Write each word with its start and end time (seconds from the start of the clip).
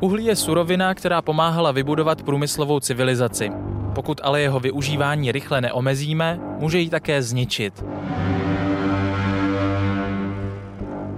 Uhlí 0.00 0.24
je 0.24 0.36
surovina, 0.36 0.94
která 0.94 1.22
pomáhala 1.22 1.72
vybudovat 1.72 2.22
průmyslovou 2.22 2.80
civilizaci. 2.80 3.50
Pokud 3.94 4.20
ale 4.24 4.40
jeho 4.40 4.60
využívání 4.60 5.32
rychle 5.32 5.60
neomezíme, 5.60 6.40
může 6.58 6.78
ji 6.78 6.90
také 6.90 7.22
zničit. 7.22 7.84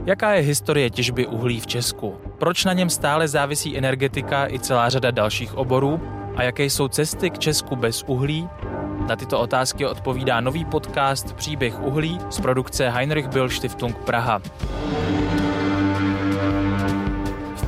Jaká 0.05 0.35
je 0.35 0.43
historie 0.43 0.91
těžby 0.91 1.27
uhlí 1.27 1.61
v 1.61 1.67
Česku? 1.67 2.15
Proč 2.39 2.65
na 2.65 2.73
něm 2.73 2.91
stále 2.91 3.29
závisí 3.29 3.79
energetika 3.79 4.49
i 4.49 4.59
celá 4.59 4.89
řada 4.89 5.11
dalších 5.11 5.55
oborů? 5.55 6.01
A 6.37 6.43
jaké 6.43 6.65
jsou 6.65 6.89
cesty 6.89 7.31
k 7.31 7.39
Česku 7.39 7.77
bez 7.77 8.05
uhlí? 8.07 8.49
Na 9.09 9.17
tyto 9.17 9.41
otázky 9.41 9.87
odpovídá 9.87 10.41
nový 10.41 10.65
podcast 10.65 11.33
Příběh 11.33 11.83
uhlí 11.83 12.19
z 12.31 12.41
produkce 12.41 12.91
Heinrich 12.91 13.29
Bill 13.29 13.51
Stiftung 13.51 13.97
Praha 13.97 14.41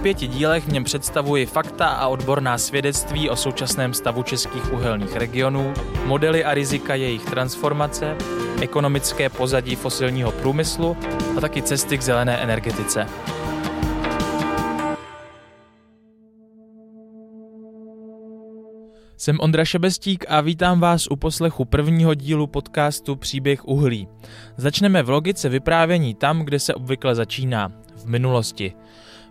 pěti 0.05 0.27
dílech 0.27 0.65
v 0.65 0.73
něm 0.73 0.85
představuji 0.85 1.47
fakta 1.47 1.87
a 1.87 2.09
odborná 2.09 2.59
svědectví 2.59 3.31
o 3.31 3.37
současném 3.37 3.95
stavu 3.95 4.23
českých 4.23 4.73
uhelných 4.73 5.17
regionů, 5.17 5.75
modely 6.07 6.45
a 6.45 6.55
rizika 6.55 6.95
jejich 6.95 7.25
transformace, 7.25 8.17
ekonomické 8.61 9.29
pozadí 9.29 9.77
fosilního 9.77 10.33
průmyslu 10.33 10.97
a 11.37 11.41
taky 11.41 11.63
cesty 11.63 11.99
k 11.99 12.03
zelené 12.03 12.37
energetice. 12.37 13.07
Jsem 19.17 19.41
Ondra 19.41 19.65
Šebestík 19.65 20.25
a 20.29 20.41
vítám 20.41 20.81
vás 20.81 21.07
u 21.11 21.17
poslechu 21.17 21.65
prvního 21.65 22.15
dílu 22.15 22.47
podcastu 22.47 23.17
Příběh 23.17 23.65
uhlí. 23.65 24.09
Začneme 24.57 25.03
v 25.03 25.11
logice 25.11 25.49
vyprávění 25.49 26.15
tam, 26.15 26.41
kde 26.41 26.59
se 26.59 26.75
obvykle 26.75 27.15
začíná, 27.15 27.73
v 27.97 28.07
minulosti. 28.07 28.75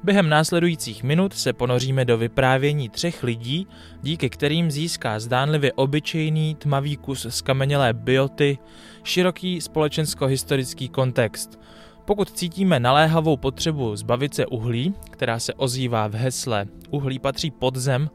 Během 0.03 0.29
následujících 0.29 1.03
minut 1.03 1.33
se 1.33 1.53
ponoříme 1.53 2.05
do 2.05 2.17
vyprávění 2.17 2.89
třech 2.89 3.23
lidí, 3.23 3.67
díky 4.01 4.29
kterým 4.29 4.71
získá 4.71 5.19
zdánlivě 5.19 5.73
obyčejný 5.73 6.55
tmavý 6.55 6.97
kus 6.97 7.27
skamenělé 7.29 7.93
bioty 7.93 8.57
široký 9.03 9.61
společensko-historický 9.61 10.89
kontext. 10.89 11.59
Pokud 12.05 12.31
cítíme 12.31 12.79
naléhavou 12.79 13.37
potřebu 13.37 13.95
zbavit 13.95 14.33
se 14.33 14.45
uhlí, 14.45 14.93
která 15.09 15.39
se 15.39 15.53
ozývá 15.53 16.07
v 16.07 16.13
hesle 16.13 16.65
uhlí 16.89 17.19
patří 17.19 17.51
pod 17.51 17.75
zem, 17.75 18.09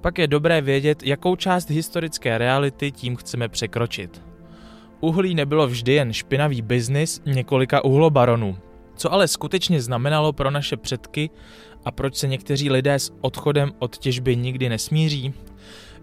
pak 0.00 0.18
je 0.18 0.26
dobré 0.26 0.60
vědět, 0.60 1.02
jakou 1.02 1.36
část 1.36 1.70
historické 1.70 2.38
reality 2.38 2.90
tím 2.92 3.16
chceme 3.16 3.48
překročit. 3.48 4.22
Uhlí 5.00 5.34
nebylo 5.34 5.66
vždy 5.66 5.92
jen 5.92 6.12
špinavý 6.12 6.62
biznis 6.62 7.22
několika 7.26 7.84
uhlobaronů. 7.84 8.58
Co 8.96 9.12
ale 9.12 9.28
skutečně 9.28 9.82
znamenalo 9.82 10.32
pro 10.32 10.50
naše 10.50 10.76
předky 10.76 11.30
a 11.84 11.90
proč 11.90 12.16
se 12.16 12.28
někteří 12.28 12.70
lidé 12.70 12.94
s 12.94 13.12
odchodem 13.20 13.72
od 13.78 13.98
těžby 13.98 14.36
nikdy 14.36 14.68
nesmíří? 14.68 15.34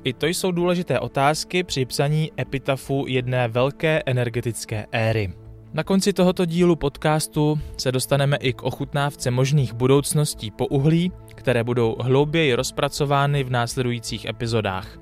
I 0.04 0.14
to 0.14 0.28
jsou 0.28 0.52
důležité 0.52 1.00
otázky 1.00 1.64
při 1.64 1.86
psaní 1.86 2.32
epitafu 2.40 3.06
jedné 3.08 3.48
velké 3.48 4.04
energetické 4.06 4.86
éry. 4.92 5.34
Na 5.74 5.84
konci 5.84 6.14
tohoto 6.14 6.46
dílu 6.46 6.76
podcastu 6.76 7.60
se 7.78 7.92
dostaneme 7.92 8.38
i 8.38 8.54
k 8.54 8.64
ochutnávce 8.64 9.32
možných 9.32 9.74
budoucností 9.74 10.52
po 10.52 10.68
uhlí, 10.68 11.12
které 11.36 11.64
budou 11.64 11.96
hlouběji 12.00 12.54
rozpracovány 12.54 13.44
v 13.44 13.50
následujících 13.50 14.26
epizodách. 14.26 15.00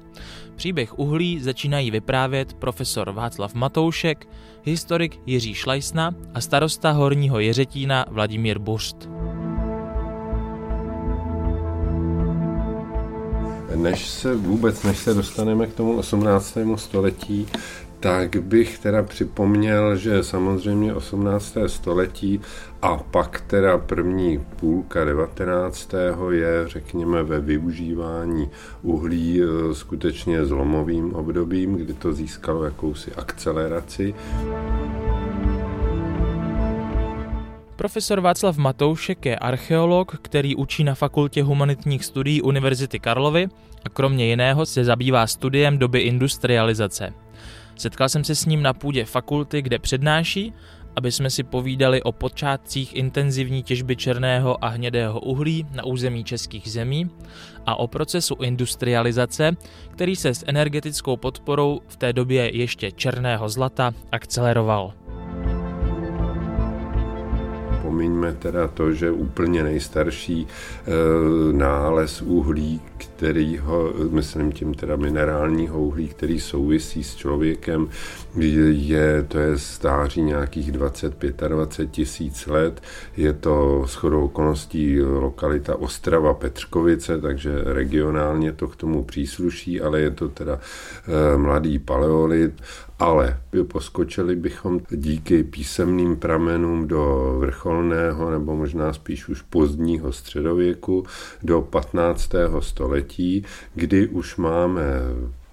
Příběh 0.55 0.99
uhlí 0.99 1.39
začínají 1.39 1.91
vyprávět 1.91 2.53
profesor 2.53 3.11
Václav 3.11 3.53
Matoušek, 3.53 4.27
historik 4.67 5.19
Jiří 5.25 5.53
Šlajsna 5.53 6.15
a 6.33 6.41
starosta 6.41 6.91
Horního 6.91 7.39
Jeřetína 7.39 8.05
Vladimír 8.11 8.59
Buřt. 8.59 9.09
Než 13.75 14.07
se 14.07 14.35
vůbec, 14.35 14.83
než 14.83 14.97
se 14.97 15.13
dostaneme 15.13 15.67
k 15.67 15.73
tomu 15.73 15.97
18. 15.97 16.57
století, 16.75 17.47
tak 17.99 18.35
bych 18.35 18.79
teda 18.79 19.03
připomněl, 19.03 19.95
že 19.95 20.23
samozřejmě 20.23 20.93
18. 20.93 21.57
století 21.67 22.41
a 22.81 22.97
pak 22.97 23.41
teda 23.41 23.77
první 23.77 24.45
půlka 24.55 25.05
19. 25.05 25.93
je, 26.31 26.67
řekněme, 26.67 27.23
ve 27.23 27.39
využívání 27.39 28.49
uhlí 28.81 29.41
e, 29.41 29.75
skutečně 29.75 30.45
zlomovým 30.45 31.13
obdobím, 31.15 31.75
kdy 31.75 31.93
to 31.93 32.13
získalo 32.13 32.63
jakousi 32.63 33.11
akceleraci. 33.11 34.13
Profesor 37.75 38.21
Václav 38.21 38.57
Matoušek 38.57 39.25
je 39.25 39.35
archeolog, 39.35 40.17
který 40.21 40.55
učí 40.55 40.83
na 40.83 40.95
Fakultě 40.95 41.43
humanitních 41.43 42.05
studií 42.05 42.41
Univerzity 42.41 42.99
Karlovy 42.99 43.47
a 43.85 43.89
kromě 43.89 44.27
jiného 44.27 44.65
se 44.65 44.83
zabývá 44.83 45.27
studiem 45.27 45.77
doby 45.77 45.99
industrializace. 45.99 47.26
Setkal 47.77 48.09
jsem 48.09 48.23
se 48.23 48.35
s 48.35 48.45
ním 48.45 48.63
na 48.63 48.73
půdě 48.73 49.05
fakulty, 49.05 49.61
kde 49.61 49.79
přednáší, 49.79 50.53
aby 50.95 51.11
jsme 51.11 51.29
si 51.29 51.43
povídali 51.43 52.03
o 52.03 52.11
počátcích 52.11 52.95
intenzivní 52.95 53.63
těžby 53.63 53.95
černého 53.95 54.65
a 54.65 54.67
hnědého 54.67 55.19
uhlí 55.19 55.65
na 55.71 55.85
území 55.85 56.23
českých 56.23 56.71
zemí 56.71 57.09
a 57.65 57.75
o 57.75 57.87
procesu 57.87 58.35
industrializace, 58.41 59.51
který 59.91 60.15
se 60.15 60.33
s 60.33 60.43
energetickou 60.47 61.17
podporou 61.17 61.81
v 61.87 61.97
té 61.97 62.13
době 62.13 62.57
ještě 62.57 62.91
černého 62.91 63.49
zlata 63.49 63.91
akceleroval. 64.11 64.93
Pomiňme 67.97 68.33
teda 68.33 68.67
to, 68.67 68.93
že 68.93 69.11
úplně 69.11 69.63
nejstarší 69.63 70.47
e, 70.47 71.53
nález 71.53 72.21
uhlí, 72.21 72.81
který 72.97 73.57
ho, 73.57 73.93
myslím 74.09 74.51
tím 74.51 74.73
teda 74.73 74.95
minerálního 74.95 75.79
uhlí, 75.79 76.07
který 76.07 76.39
souvisí 76.39 77.03
s 77.03 77.15
člověkem, 77.15 77.89
je, 78.69 79.25
to 79.27 79.39
je 79.39 79.57
stáří 79.57 80.21
nějakých 80.21 80.71
20-25 80.71 81.87
tisíc 81.89 82.47
let. 82.47 82.81
Je 83.17 83.33
to 83.33 83.85
shodou 83.87 84.25
okolností 84.25 85.01
lokalita 85.01 85.75
Ostrava 85.75 86.33
Petřkovice, 86.33 87.21
takže 87.21 87.51
regionálně 87.65 88.53
to 88.53 88.67
k 88.67 88.75
tomu 88.75 89.03
přísluší, 89.03 89.81
ale 89.81 89.99
je 89.99 90.11
to 90.11 90.29
teda 90.29 90.59
e, 91.33 91.37
mladý 91.37 91.79
paleolit 91.79 92.61
ale 92.99 93.39
poskočili 93.67 94.35
bychom 94.35 94.79
díky 94.89 95.43
písemným 95.43 96.15
pramenům 96.15 96.87
do 96.87 97.35
vrcholného 97.39 98.31
nebo 98.31 98.55
možná 98.55 98.93
spíš 98.93 99.27
už 99.27 99.41
pozdního 99.41 100.11
středověku 100.11 101.05
do 101.43 101.61
15. 101.61 102.29
století, 102.59 103.45
kdy 103.75 104.07
už 104.07 104.37
máme 104.37 104.83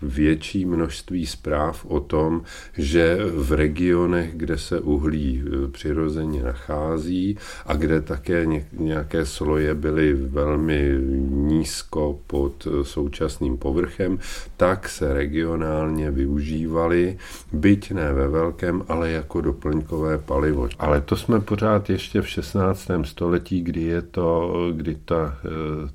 větší 0.04 0.64
množství 0.64 1.26
zpráv 1.26 1.84
o 1.84 2.00
tom, 2.00 2.42
že 2.78 3.18
v 3.34 3.52
regionech, 3.52 4.30
kde 4.34 4.58
se 4.58 4.80
uhlí 4.80 5.42
e, 5.46 5.68
přirozeně 5.68 6.42
nachází 6.42 7.38
a 7.66 7.74
kde 7.74 8.00
také 8.00 8.46
nějaké 8.72 9.26
sloje 9.26 9.74
byly 9.74 10.14
velmi 10.14 10.98
nízko 11.30 12.18
pod 12.26 12.66
e, 12.66 12.84
současným 12.84 13.56
povrchem, 13.56 14.18
tak 14.56 14.88
se 14.88 15.14
regionálně 15.14 16.10
využívaly, 16.10 17.18
byť 17.52 17.92
ne 17.92 18.12
ve 18.12 18.28
velkém, 18.28 18.82
ale 18.88 19.10
jako 19.10 19.40
doplňkové 19.40 20.18
palivo. 20.18 20.68
Ale 20.78 21.00
to 21.00 21.16
jsme 21.16 21.40
pořád 21.40 21.90
ještě 21.90 22.22
v 22.22 22.28
16. 22.28 22.90
století, 23.02 23.60
kdy 23.60 23.82
je 23.82 24.02
to, 24.02 24.54
kdy 24.72 24.96
ta, 25.04 25.38
e, 25.44 25.48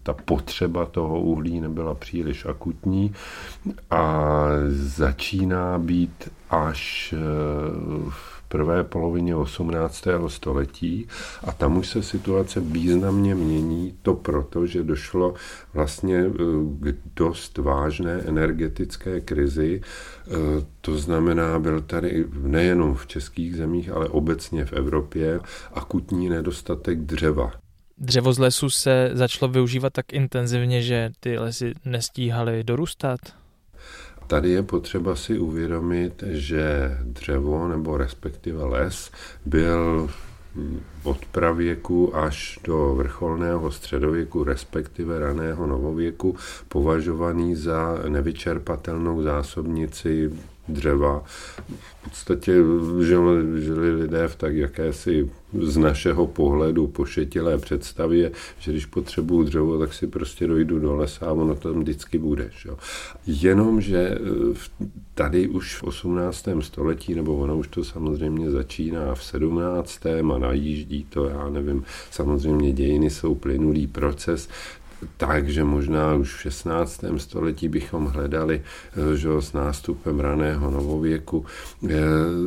ta 0.04 0.14
potřeba 0.14 0.86
toho 0.86 1.22
uhlí 1.22 1.62
nebyla 1.62 1.96
příliš 1.96 2.46
akutní 2.46 3.14
a 3.90 3.99
a 4.00 4.48
začíná 4.70 5.80
být 5.80 6.30
až 6.50 7.14
eh, 7.14 7.20
v 8.10 8.44
prvé 8.48 8.84
polovině 8.84 9.36
18. 9.36 10.08
století 10.28 11.08
a 11.44 11.52
tam 11.52 11.78
už 11.78 11.88
se 11.88 12.04
situace 12.04 12.60
významně 12.60 13.36
mění, 13.36 13.96
to 14.02 14.14
proto, 14.14 14.68
že 14.68 14.84
došlo 14.84 15.34
vlastně 15.74 16.18
eh, 16.18 16.32
k 16.80 16.96
dost 17.16 17.58
vážné 17.58 18.12
energetické 18.12 19.22
krizi. 19.22 19.82
Eh, 19.82 20.32
to 20.82 20.98
znamená, 20.98 21.60
byl 21.60 21.82
tady 21.82 22.26
nejenom 22.42 22.96
v 22.96 23.08
českých 23.08 23.56
zemích, 23.56 23.90
ale 23.90 24.10
obecně 24.10 24.66
v 24.66 24.74
Evropě 24.74 25.40
akutní 25.74 26.30
nedostatek 26.30 27.00
dřeva. 27.00 27.52
Dřevo 27.98 28.34
z 28.34 28.40
lesu 28.40 28.70
se 28.70 29.12
začalo 29.14 29.52
využívat 29.52 29.94
tak 29.94 30.14
intenzivně, 30.14 30.82
že 30.82 31.10
ty 31.20 31.38
lesy 31.38 31.74
nestíhaly 31.86 32.64
dorůstat? 32.64 33.39
Tady 34.30 34.50
je 34.50 34.64
potřeba 34.64 35.16
si 35.16 35.40
uvědomit, 35.40 36.24
že 36.28 36.98
dřevo 37.04 37.68
nebo 37.68 37.98
respektive 37.98 38.64
les 38.64 39.12
byl 39.46 40.10
od 41.04 41.26
pravěku 41.26 42.16
až 42.16 42.60
do 42.64 42.96
vrcholného 42.96 43.72
středověku, 43.72 44.44
respektive 44.44 45.20
raného 45.20 45.68
novověku, 45.68 46.36
považovaný 46.68 47.56
za 47.56 48.00
nevyčerpatelnou 48.08 49.22
zásobnici 49.22 50.32
dřeva. 50.70 51.24
V 51.26 52.04
podstatě 52.04 52.54
žili, 53.04 53.64
žili 53.64 53.92
lidé 53.92 54.28
v 54.28 54.36
tak 54.36 54.56
jakési 54.56 55.30
z 55.54 55.78
našeho 55.78 56.28
pohledu 56.28 56.88
pošetilé 56.88 57.58
představě, 57.58 58.32
že 58.60 58.72
když 58.72 58.86
potřebuju 58.86 59.44
dřevo, 59.44 59.80
tak 59.80 59.94
si 59.94 60.08
prostě 60.08 60.48
dojdu 60.48 60.80
do 60.80 60.96
lesa 60.96 61.26
a 61.26 61.32
ono 61.32 61.56
tam 61.56 61.80
vždycky 61.80 62.18
bude. 62.18 62.50
Že? 62.62 62.70
Jenomže 63.28 63.98
eh, 63.98 64.80
tady 65.14 65.48
už 65.48 65.76
v 65.76 65.84
18. 65.84 66.48
století, 66.60 67.16
nebo 67.16 67.36
ono 67.36 67.58
už 67.58 67.68
to 67.68 67.84
samozřejmě 67.84 68.52
začíná 68.52 69.16
v 69.16 69.24
17. 69.24 70.06
a 70.06 70.38
najíždí 70.38 71.06
to, 71.10 71.26
já 71.26 71.50
nevím, 71.50 71.84
samozřejmě 72.12 72.72
dějiny 72.72 73.10
jsou 73.10 73.36
plynulý 73.36 73.88
proces, 73.88 74.50
takže 75.18 75.64
možná 75.64 76.16
už 76.16 76.36
v 76.36 76.42
16. 76.42 77.04
století 77.18 77.68
bychom 77.68 78.06
hledali 78.06 78.62
eh, 78.62 79.16
že 79.16 79.30
s 79.40 79.54
nástupem 79.54 80.20
raného 80.20 80.72
novověku. 80.72 81.46
Eh, 81.46 81.90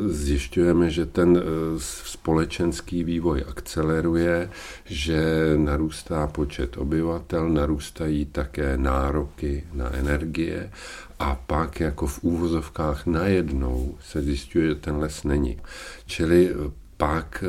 zjišťujeme, 0.08 0.90
že 0.90 1.06
ten 1.06 1.36
eh, 1.36 1.42
společenský 1.78 3.04
vývoj 3.04 3.44
akceleruje, 3.48 4.50
že 4.84 5.20
narůstá 5.56 6.26
počet 6.26 6.76
obyvatel, 6.76 7.48
narůstají 7.48 8.24
také 8.26 8.76
nároky 8.76 9.64
na 9.72 9.92
energie 9.92 10.70
a 11.18 11.34
pak 11.34 11.80
jako 11.80 12.06
v 12.06 12.22
úvozovkách 12.22 13.06
najednou 13.06 13.94
se 14.00 14.22
zjišťuje, 14.22 14.68
že 14.68 14.74
ten 14.74 14.96
les 14.96 15.24
není. 15.24 15.58
Čili 16.06 16.50
pak 16.96 17.44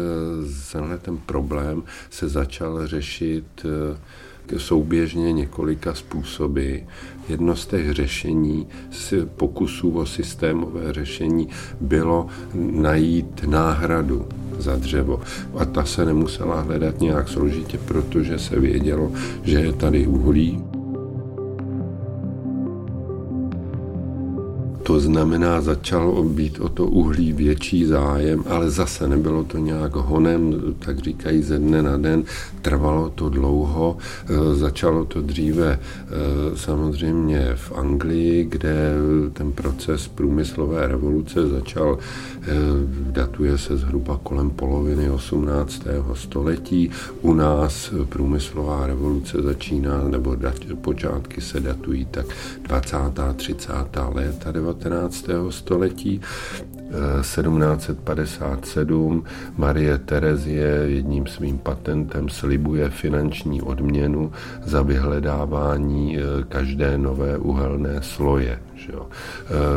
tenhle 0.71 0.97
ten 0.97 1.17
problém 1.17 1.83
se 2.09 2.29
začal 2.29 2.87
řešit 2.87 3.65
souběžně 4.57 5.33
několika 5.33 5.93
způsoby. 5.93 6.75
Jedno 7.29 7.55
z 7.55 7.65
těch 7.65 7.91
řešení, 7.91 8.67
pokusů 9.35 9.91
o 9.91 10.05
systémové 10.05 10.93
řešení, 10.93 11.47
bylo 11.81 12.27
najít 12.71 13.43
náhradu 13.47 14.27
za 14.57 14.75
dřevo. 14.75 15.21
A 15.57 15.65
ta 15.65 15.85
se 15.85 16.05
nemusela 16.05 16.61
hledat 16.61 17.01
nějak 17.01 17.29
složitě, 17.29 17.77
protože 17.77 18.39
se 18.39 18.59
vědělo, 18.59 19.11
že 19.43 19.59
je 19.59 19.73
tady 19.73 20.07
uhlí, 20.07 20.63
To 24.83 24.99
znamená, 24.99 25.61
začalo 25.61 26.23
být 26.23 26.59
o 26.59 26.69
to 26.69 26.85
uhlí 26.85 27.33
větší 27.33 27.85
zájem, 27.85 28.43
ale 28.49 28.69
zase 28.69 29.07
nebylo 29.07 29.43
to 29.43 29.57
nějak 29.57 29.95
honem, 29.95 30.61
tak 30.79 30.99
říkají 30.99 31.43
ze 31.43 31.59
dne 31.59 31.81
na 31.81 31.97
den. 31.97 32.23
Trvalo 32.61 33.09
to 33.09 33.29
dlouho, 33.29 33.97
e, 34.29 34.55
začalo 34.55 35.05
to 35.05 35.21
dříve 35.21 35.79
e, 35.79 35.79
samozřejmě 36.57 37.51
v 37.55 37.71
Anglii, 37.71 38.45
kde 38.49 38.93
ten 39.33 39.51
proces 39.51 40.07
průmyslové 40.07 40.87
revoluce 40.87 41.47
začal, 41.47 41.97
e, 41.97 42.47
datuje 43.11 43.57
se 43.57 43.77
zhruba 43.77 44.19
kolem 44.23 44.49
poloviny 44.49 45.09
18. 45.09 45.83
století. 46.13 46.89
U 47.21 47.33
nás 47.33 47.93
průmyslová 48.09 48.87
revoluce 48.87 49.41
začíná, 49.41 50.03
nebo 50.07 50.35
počátky 50.81 51.41
se 51.41 51.59
datují 51.59 52.05
tak 52.05 52.25
20. 52.61 52.97
30. 53.35 53.71
léta 54.13 54.51
19. 54.51 54.72
století. 55.49 56.21
1757 57.21 59.23
eh, 59.25 59.29
Marie 59.57 59.97
Terezie 59.97 60.67
jedním 60.67 61.27
svým 61.27 61.57
patentem 61.57 62.29
slibuje 62.29 62.89
finanční 62.89 63.61
odměnu 63.61 64.31
za 64.65 64.81
vyhledávání 64.81 66.17
eh, 66.17 66.21
každé 66.49 66.97
nové 66.97 67.37
uhelné 67.37 68.01
sloje. 68.01 68.59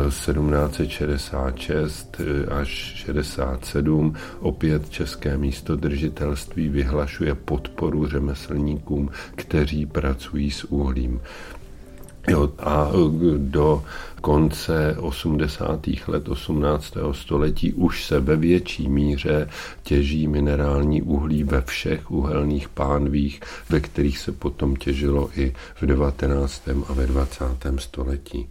1766 0.09 2.17
eh, 2.19 2.23
až 2.45 2.93
67 2.95 4.13
opět 4.39 4.89
České 4.89 5.37
místodržitelství 5.37 6.69
vyhlašuje 6.69 7.35
podporu 7.35 8.07
řemeslníkům, 8.07 9.09
kteří 9.35 9.85
pracují 9.85 10.51
s 10.51 10.63
uhlím. 10.63 11.21
Jo, 12.29 12.49
a 12.59 12.91
do 13.37 13.83
konce 14.21 14.95
80. 14.99 15.87
let 16.07 16.29
18. 16.29 16.93
století 17.11 17.73
už 17.73 18.05
se 18.05 18.19
ve 18.19 18.35
větší 18.35 18.89
míře 18.89 19.49
těží 19.83 20.27
minerální 20.27 21.01
uhlí 21.01 21.43
ve 21.43 21.61
všech 21.61 22.11
uhelných 22.11 22.69
pánvích, 22.69 23.41
ve 23.69 23.79
kterých 23.79 24.19
se 24.19 24.31
potom 24.31 24.75
těžilo 24.75 25.29
i 25.35 25.53
v 25.81 25.85
19. 25.85 26.61
a 26.89 26.93
ve 26.93 27.07
20. 27.07 27.45
století. 27.77 28.49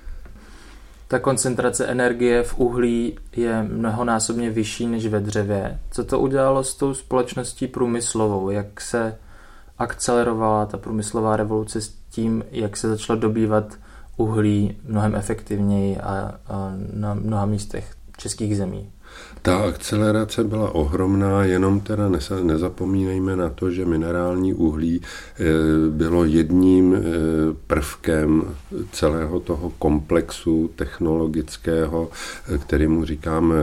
Ta 1.09 1.19
koncentrace 1.19 1.87
energie 1.87 2.43
v 2.43 2.59
uhlí 2.59 3.19
je 3.37 3.63
mnohonásobně 3.63 4.51
vyšší 4.51 4.87
než 4.87 5.07
ve 5.07 5.21
dřevě. 5.21 5.79
Co 5.91 6.05
to 6.05 6.21
udělalo 6.21 6.65
s 6.65 6.75
tou 6.75 6.95
společností 6.95 7.67
průmyslovou? 7.67 8.51
Jak 8.51 8.81
se 8.81 9.19
akcelerovala 9.79 10.67
ta 10.67 10.79
průmyslová 10.79 11.37
revoluce 11.37 11.81
s 11.81 11.96
tím, 12.17 12.45
jak 12.51 12.77
se 12.77 12.89
začalo 12.89 13.19
dobývat 13.19 13.79
uhlí 14.17 14.77
mnohem 14.85 15.15
efektivněji 15.15 15.97
a, 15.97 16.35
a 16.47 16.73
na 16.93 17.15
mnoha 17.15 17.47
místech 17.47 17.95
českých 18.17 18.57
zemí. 18.57 18.91
Ta 19.47 19.57
akcelerace 19.57 20.45
byla 20.45 20.75
ohromná, 20.75 21.45
jenom 21.45 21.81
teda 21.81 22.11
nezapomínejme 22.43 23.37
na 23.37 23.51
to, 23.51 23.71
že 23.71 23.85
minerální 23.85 24.55
uhlí 24.55 25.01
eh, 25.03 25.45
bylo 25.91 26.25
jedním 26.25 26.95
eh, 26.95 27.01
prvkem 27.67 28.43
celého 28.93 29.41
toho 29.41 29.73
komplexu 29.79 30.71
technologického, 30.77 32.09
eh, 32.55 32.59
kterému 32.59 33.05
říkáme 33.05 33.55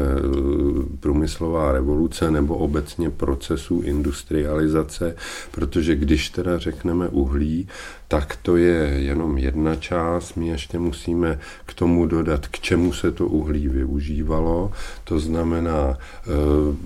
průmyslová 0.99 1.71
revoluce 1.71 2.31
nebo 2.31 2.57
obecně 2.57 3.09
procesu 3.09 3.81
industrializace, 3.81 5.15
protože 5.51 5.95
když 5.95 6.29
teda 6.29 6.57
řekneme 6.57 7.07
uhlí, 7.07 7.67
tak 8.07 8.35
to 8.41 8.57
je 8.57 8.93
jenom 8.97 9.37
jedna 9.37 9.75
část. 9.75 10.35
My 10.35 10.47
ještě 10.47 10.79
musíme 10.79 11.39
k 11.65 11.73
tomu 11.73 12.05
dodat, 12.05 12.47
k 12.47 12.59
čemu 12.59 12.93
se 12.93 13.11
to 13.11 13.27
uhlí 13.27 13.67
využívalo. 13.67 14.71
To 15.03 15.19
znamená, 15.19 15.42
e, 15.45 15.97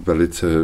velice 0.06 0.48
e, 0.48 0.60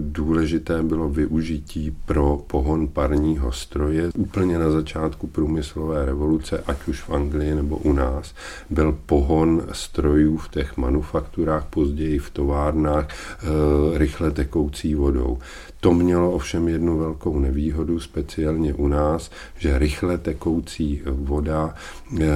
důležité 0.00 0.82
bylo 0.82 1.08
využití 1.08 1.96
pro 2.06 2.40
pohon 2.46 2.88
parního 2.88 3.52
stroje. 3.52 4.10
Úplně 4.16 4.58
na 4.58 4.70
začátku 4.70 5.26
průmyslové 5.26 6.04
revoluce, 6.04 6.62
ať 6.66 6.88
už 6.88 7.00
v 7.00 7.10
Anglii 7.10 7.54
nebo 7.54 7.76
u 7.76 7.92
nás, 7.92 8.34
byl 8.70 8.98
pohon 9.06 9.62
strojů 9.72 10.36
v 10.36 10.48
těch 10.48 10.76
manufakturách, 10.76 11.64
později 11.64 12.18
v 12.18 12.30
továrnách, 12.30 13.08
e, 13.08 13.98
rychle 13.98 14.30
tekoucí 14.30 14.94
vodou. 14.94 15.38
To 15.84 15.94
mělo 15.94 16.32
ovšem 16.32 16.68
jednu 16.68 16.98
velkou 16.98 17.38
nevýhodu, 17.38 18.00
speciálně 18.00 18.74
u 18.74 18.88
nás, 18.88 19.30
že 19.58 19.78
rychle 19.78 20.18
tekoucí 20.18 21.02
voda 21.06 21.74
eh, 21.74 22.26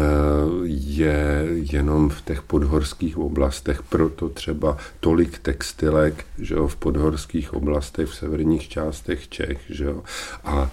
je 0.64 1.46
jenom 1.50 2.08
v 2.08 2.22
těch 2.22 2.42
podhorských 2.42 3.18
oblastech, 3.18 3.82
proto 3.82 4.28
třeba 4.28 4.76
tolik 5.00 5.38
textilek 5.38 6.25
že 6.38 6.54
jo, 6.54 6.68
v 6.68 6.76
podhorských 6.76 7.54
oblastech, 7.54 8.08
v 8.08 8.14
severních 8.14 8.68
částech 8.68 9.28
Čech. 9.28 9.61
Že 9.68 9.84
jo, 9.84 10.02
a 10.44 10.70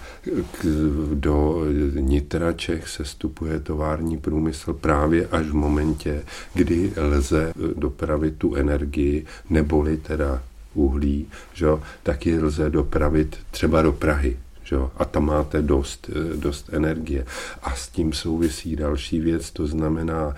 do 1.14 1.62
nitra 1.94 2.52
Čech 2.52 2.88
se 2.88 3.04
stupuje 3.04 3.60
tovární 3.60 4.18
průmysl 4.18 4.72
právě 4.72 5.26
až 5.26 5.46
v 5.46 5.54
momentě, 5.54 6.22
kdy 6.54 6.92
lze 6.96 7.52
dopravit 7.76 8.36
tu 8.38 8.54
energii, 8.54 9.26
neboli 9.50 9.96
teda 9.96 10.42
uhlí, 10.76 11.26
že, 11.54 11.66
tak 12.02 12.26
ji 12.26 12.40
lze 12.40 12.70
dopravit 12.70 13.38
třeba 13.50 13.82
do 13.82 13.92
Prahy. 13.92 14.36
Že? 14.64 14.76
A 14.96 15.04
tam 15.04 15.26
máte 15.26 15.62
dost, 15.62 16.10
eh, 16.10 16.36
dost 16.36 16.70
energie. 16.72 17.26
A 17.62 17.74
s 17.74 17.88
tím 17.88 18.12
souvisí 18.12 18.76
další 18.76 19.20
věc, 19.20 19.50
to 19.50 19.66
znamená 19.66 20.34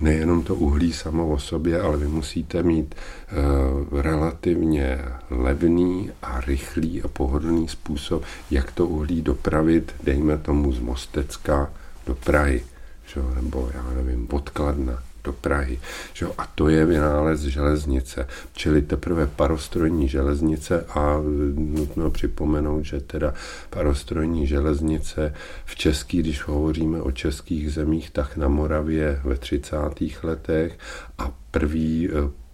nejenom 0.00 0.42
to 0.42 0.54
uhlí 0.54 0.92
samo 0.92 1.28
o 1.28 1.38
sobě, 1.38 1.80
ale 1.80 1.96
vy 1.96 2.06
musíte 2.06 2.62
mít 2.62 2.94
uh, 2.94 4.00
relativně 4.00 4.98
levný 5.30 6.10
a 6.22 6.40
rychlý 6.40 7.02
a 7.02 7.08
pohodlný 7.08 7.68
způsob, 7.68 8.22
jak 8.50 8.72
to 8.72 8.86
uhlí 8.86 9.22
dopravit, 9.22 9.94
dejme 10.04 10.38
tomu 10.38 10.72
z 10.72 10.80
Mostecka 10.80 11.70
do 12.06 12.14
Prahy, 12.14 12.64
že? 13.06 13.20
nebo 13.34 13.70
já 13.74 13.84
nevím, 13.96 14.28
odkladna 14.30 15.02
do 15.24 15.32
Prahy. 15.32 15.78
Že 16.14 16.26
A 16.38 16.46
to 16.46 16.68
je 16.68 16.86
vynález 16.86 17.40
železnice, 17.40 18.28
čili 18.52 18.82
teprve 18.82 19.26
parostrojní 19.26 20.08
železnice 20.08 20.84
a 20.88 21.16
nutno 21.54 22.10
připomenout, 22.10 22.84
že 22.84 23.00
teda 23.00 23.34
parostrojní 23.70 24.46
železnice 24.46 25.34
v 25.64 25.76
český, 25.76 26.18
když 26.18 26.42
hovoříme 26.42 27.02
o 27.02 27.10
českých 27.10 27.72
zemích, 27.72 28.10
tak 28.10 28.36
na 28.36 28.48
Moravě 28.48 29.20
ve 29.24 29.36
30. 29.36 29.76
letech 30.22 30.78
a 31.18 31.32
první 31.50 32.08
eh, 32.08 32.47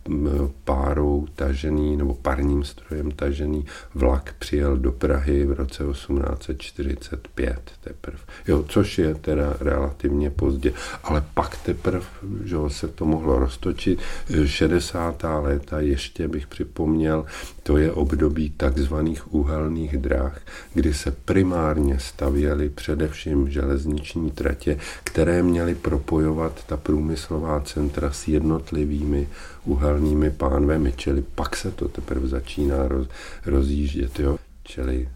párou 0.65 1.27
tažený 1.35 1.97
nebo 1.97 2.15
parním 2.15 2.65
strojem 2.65 3.11
tažený 3.11 3.67
vlak 3.95 4.35
přijel 4.39 4.77
do 4.77 4.93
Prahy 4.93 5.47
v 5.47 5.53
roce 5.53 5.85
1845 5.91 7.73
teprve. 7.81 8.19
Jo, 8.49 8.65
což 8.69 8.99
je 8.99 9.15
teda 9.15 9.57
relativně 9.61 10.31
pozdě, 10.31 10.73
ale 11.05 11.25
pak 11.35 11.57
teprve 11.57 12.05
že 12.45 12.57
se 12.69 12.89
to 12.89 13.05
mohlo 13.05 13.39
roztočit. 13.39 13.99
60. 14.45 15.25
léta 15.41 15.81
ještě 15.81 16.29
bych 16.29 16.47
připomněl, 16.47 17.27
to 17.63 17.77
je 17.77 17.93
období 17.93 18.51
takzvaných 18.51 19.35
úhelných 19.35 19.99
dráh, 19.99 20.41
kdy 20.75 20.95
se 20.95 21.11
primárně 21.11 21.99
stavěly 21.99 22.69
především 22.69 23.51
železniční 23.51 24.31
tratě, 24.31 24.79
které 25.05 25.43
měly 25.43 25.75
propojovat 25.75 26.65
ta 26.67 26.77
průmyslová 26.77 27.61
centra 27.61 28.11
s 28.11 28.29
jednotlivými 28.29 29.29
uhelnými 29.65 29.94
pánvemi, 30.31 30.93
čili 30.97 31.25
pak 31.35 31.57
se 31.57 31.71
to 31.71 31.89
teprve 31.89 32.29
začíná 32.29 32.89
roz, 32.89 33.09
rozjíždět, 33.47 34.21
jo. 34.21 34.37
Čili 34.65 35.09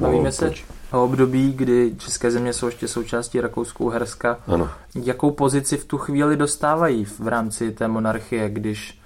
Bavíme 0.00 0.32
se 0.32 0.52
o 0.92 1.04
období, 1.04 1.52
kdy 1.52 1.94
české 1.98 2.30
země 2.30 2.52
jsou 2.52 2.66
ještě 2.66 2.88
součástí 2.88 3.40
Rakousko-Uherska. 3.40 4.36
Ano. 4.46 4.70
Jakou 5.04 5.30
pozici 5.30 5.76
v 5.76 5.84
tu 5.84 5.98
chvíli 5.98 6.36
dostávají 6.36 7.04
v 7.04 7.28
rámci 7.28 7.70
té 7.70 7.88
monarchie, 7.88 8.50
když 8.50 8.98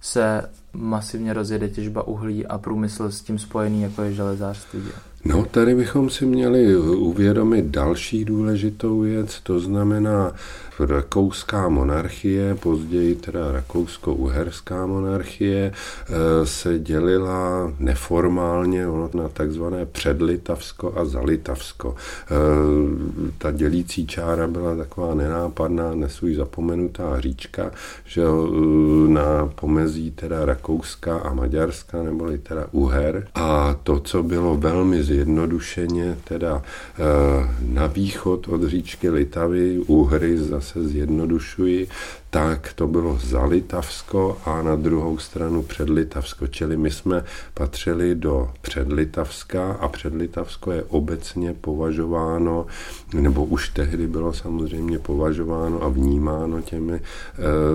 se 0.00 0.50
masivně 0.72 1.32
rozjede 1.32 1.68
těžba 1.68 2.06
uhlí 2.06 2.46
a 2.46 2.58
průmysl 2.58 3.10
s 3.10 3.20
tím 3.20 3.38
spojený, 3.38 3.82
jako 3.82 4.02
je 4.02 4.12
železářství? 4.12 4.82
No, 5.24 5.44
tady 5.44 5.74
bychom 5.74 6.10
si 6.10 6.26
měli 6.26 6.76
uvědomit 6.76 7.64
další 7.64 8.24
důležitou 8.24 9.00
věc, 9.00 9.40
to 9.40 9.60
znamená 9.60 10.32
rakouská 10.80 11.68
monarchie, 11.68 12.54
později 12.54 13.14
teda 13.14 13.52
rakousko-uherská 13.52 14.86
monarchie, 14.86 15.72
eh, 15.72 16.46
se 16.46 16.78
dělila 16.78 17.72
neformálně 17.78 18.86
na 19.14 19.28
takzvané 19.28 19.86
předlitavsko 19.86 20.92
a 20.96 21.04
zalitavsko. 21.04 21.94
Eh, 21.94 22.34
ta 23.38 23.50
dělící 23.50 24.06
čára 24.06 24.46
byla 24.46 24.76
taková 24.76 25.14
nenápadná, 25.14 25.94
nesůj 25.94 26.34
zapomenutá 26.34 27.20
říčka, 27.20 27.70
že 28.04 28.22
eh, 28.22 29.08
na 29.08 29.46
pomezí 29.54 30.10
teda 30.10 30.44
Rakouska 30.44 31.18
a 31.18 31.34
Maďarska, 31.34 32.02
neboli 32.02 32.38
teda 32.38 32.66
Uher. 32.72 33.26
A 33.34 33.76
to, 33.82 34.00
co 34.00 34.22
bylo 34.22 34.56
velmi 34.56 35.02
zjednodušeně, 35.02 36.16
teda 36.24 36.62
na 37.62 37.86
východ 37.86 38.48
od 38.48 38.64
říčky 38.64 39.10
Litavy, 39.10 39.78
Uhry 39.78 40.38
zase 40.38 40.69
se 40.72 40.88
zjednodušuji, 40.88 41.86
tak 42.30 42.72
to 42.74 42.86
bylo 42.86 43.18
za 43.22 43.44
Litavsko 43.44 44.38
a 44.44 44.62
na 44.62 44.76
druhou 44.76 45.18
stranu 45.18 45.62
předlitavsko. 45.62 46.46
Čili 46.46 46.76
my 46.76 46.90
jsme 46.90 47.24
patřili 47.54 48.14
do 48.14 48.50
předlitavska 48.60 49.72
a 49.72 49.88
předlitavsko 49.88 50.72
je 50.72 50.82
obecně 50.82 51.54
považováno, 51.60 52.66
nebo 53.14 53.44
už 53.44 53.68
tehdy 53.68 54.06
bylo 54.06 54.32
samozřejmě 54.32 54.98
považováno 54.98 55.82
a 55.82 55.88
vnímáno 55.88 56.62
těmi 56.62 56.94
e, 56.94 57.00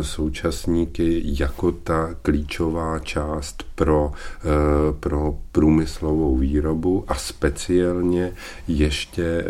současníky 0.03 1.21
jako 1.25 1.71
ta 1.71 2.15
klíčová 2.21 2.99
část 2.99 3.63
pro, 3.75 4.11
e, 4.11 4.93
pro 4.93 5.37
průmyslovou 5.51 6.37
výrobu 6.37 7.03
a 7.07 7.15
speciálně 7.15 8.33
ještě 8.67 9.23
e, 9.23 9.45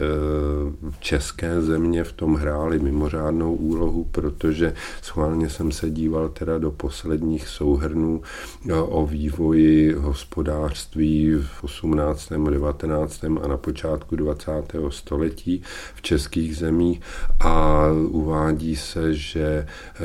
české 1.00 1.62
země 1.62 2.03
v 2.03 2.13
tom 2.13 2.35
hrály 2.35 2.79
mimořádnou 2.79 3.55
úlohu, 3.55 4.03
protože 4.12 4.74
Schválně 5.01 5.49
jsem 5.49 5.71
se 5.71 5.89
díval 5.89 6.29
teda 6.29 6.57
do 6.57 6.71
posledních 6.71 7.47
souhrnů 7.47 8.21
eh, 8.69 8.73
o 8.73 9.05
vývoji 9.05 9.93
hospodářství 9.93 11.31
v 11.33 11.63
18., 11.63 12.31
19. 12.49 13.23
a 13.23 13.47
na 13.47 13.57
počátku 13.57 14.15
20. 14.15 14.51
století 14.89 15.61
v 15.95 16.01
českých 16.01 16.57
zemích 16.57 17.01
a 17.39 17.85
uvádí 18.07 18.75
se, 18.75 19.13
že 19.13 19.45
eh, 19.45 19.99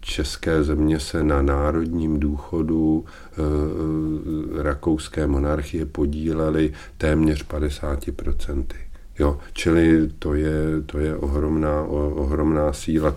české 0.00 0.64
země 0.64 1.00
se 1.00 1.22
na 1.22 1.42
národním 1.42 2.20
důchodu 2.20 3.04
eh, 3.04 4.62
rakouské 4.62 5.26
monarchie 5.26 5.86
podílely 5.86 6.72
téměř 6.98 7.46
50%. 7.46 8.87
Jo, 9.18 9.38
čili 9.52 10.10
to 10.18 10.34
je, 10.34 10.82
to 10.86 10.98
je 10.98 11.16
ohromná, 11.16 11.82
ohromná 12.14 12.72
síla, 12.72 13.14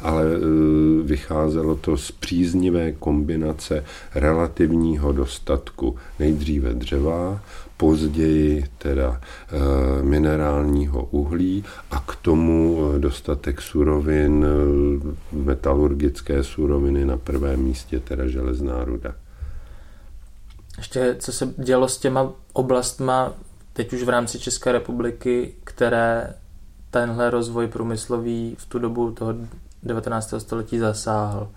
ale 0.00 0.22
e, 0.24 0.38
vycházelo 1.02 1.76
to 1.76 1.96
z 1.96 2.10
příznivé 2.10 2.92
kombinace 2.92 3.84
relativního 4.14 5.12
dostatku 5.12 5.96
nejdříve 6.18 6.74
dřeva, 6.74 7.40
později 7.76 8.64
teda 8.78 9.20
e, 9.20 10.02
minerálního 10.02 11.04
uhlí 11.04 11.64
a 11.90 12.00
k 12.00 12.16
tomu 12.16 12.78
e, 12.96 12.98
dostatek 12.98 13.62
surovin, 13.62 14.46
metalurgické 15.32 16.44
suroviny 16.44 17.04
na 17.04 17.16
prvém 17.16 17.60
místě, 17.60 18.00
teda 18.00 18.26
železná 18.26 18.84
ruda. 18.84 19.14
Ještě 20.78 21.16
co 21.18 21.32
se 21.32 21.54
dělo 21.58 21.88
s 21.88 21.98
těma 21.98 22.32
oblastma 22.52 23.32
teď 23.72 23.92
už 23.92 24.02
v 24.02 24.08
rámci 24.08 24.38
České 24.38 24.72
republiky, 24.72 25.54
které 25.64 26.34
tenhle 26.90 27.30
rozvoj 27.30 27.66
průmyslový 27.66 28.56
v 28.58 28.66
tu 28.66 28.78
dobu 28.78 29.10
toho 29.10 29.34
19. 29.82 30.34
století 30.38 30.78
zasáhl. 30.78 31.48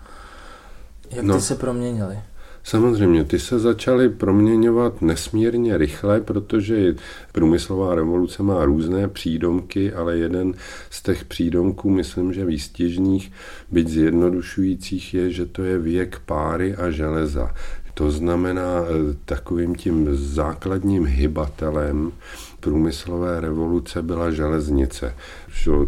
Jak 1.10 1.24
no. 1.24 1.34
ty 1.34 1.40
se 1.40 1.54
proměnily? 1.54 2.18
Samozřejmě, 2.64 3.24
ty 3.24 3.38
se 3.38 3.58
začaly 3.58 4.08
proměňovat 4.08 5.02
nesmírně 5.02 5.78
rychle, 5.78 6.20
protože 6.20 6.94
průmyslová 7.32 7.94
revoluce 7.94 8.42
má 8.42 8.64
různé 8.64 9.08
přídomky, 9.08 9.92
ale 9.92 10.16
jeden 10.16 10.54
z 10.90 11.02
těch 11.02 11.24
přídomků, 11.24 11.90
myslím, 11.90 12.32
že 12.32 12.44
výstěžných, 12.44 13.32
byť 13.70 13.88
zjednodušujících, 13.88 15.14
je, 15.14 15.30
že 15.30 15.46
to 15.46 15.62
je 15.62 15.78
věk 15.78 16.20
páry 16.26 16.76
a 16.76 16.90
železa. 16.90 17.54
To 17.98 18.10
znamená, 18.10 18.84
eh, 18.84 19.16
takovým 19.24 19.74
tím 19.74 20.16
základním 20.16 21.06
hybatelem 21.06 22.12
průmyslové 22.60 23.40
revoluce 23.40 24.02
byla 24.02 24.30
železnice. 24.30 25.14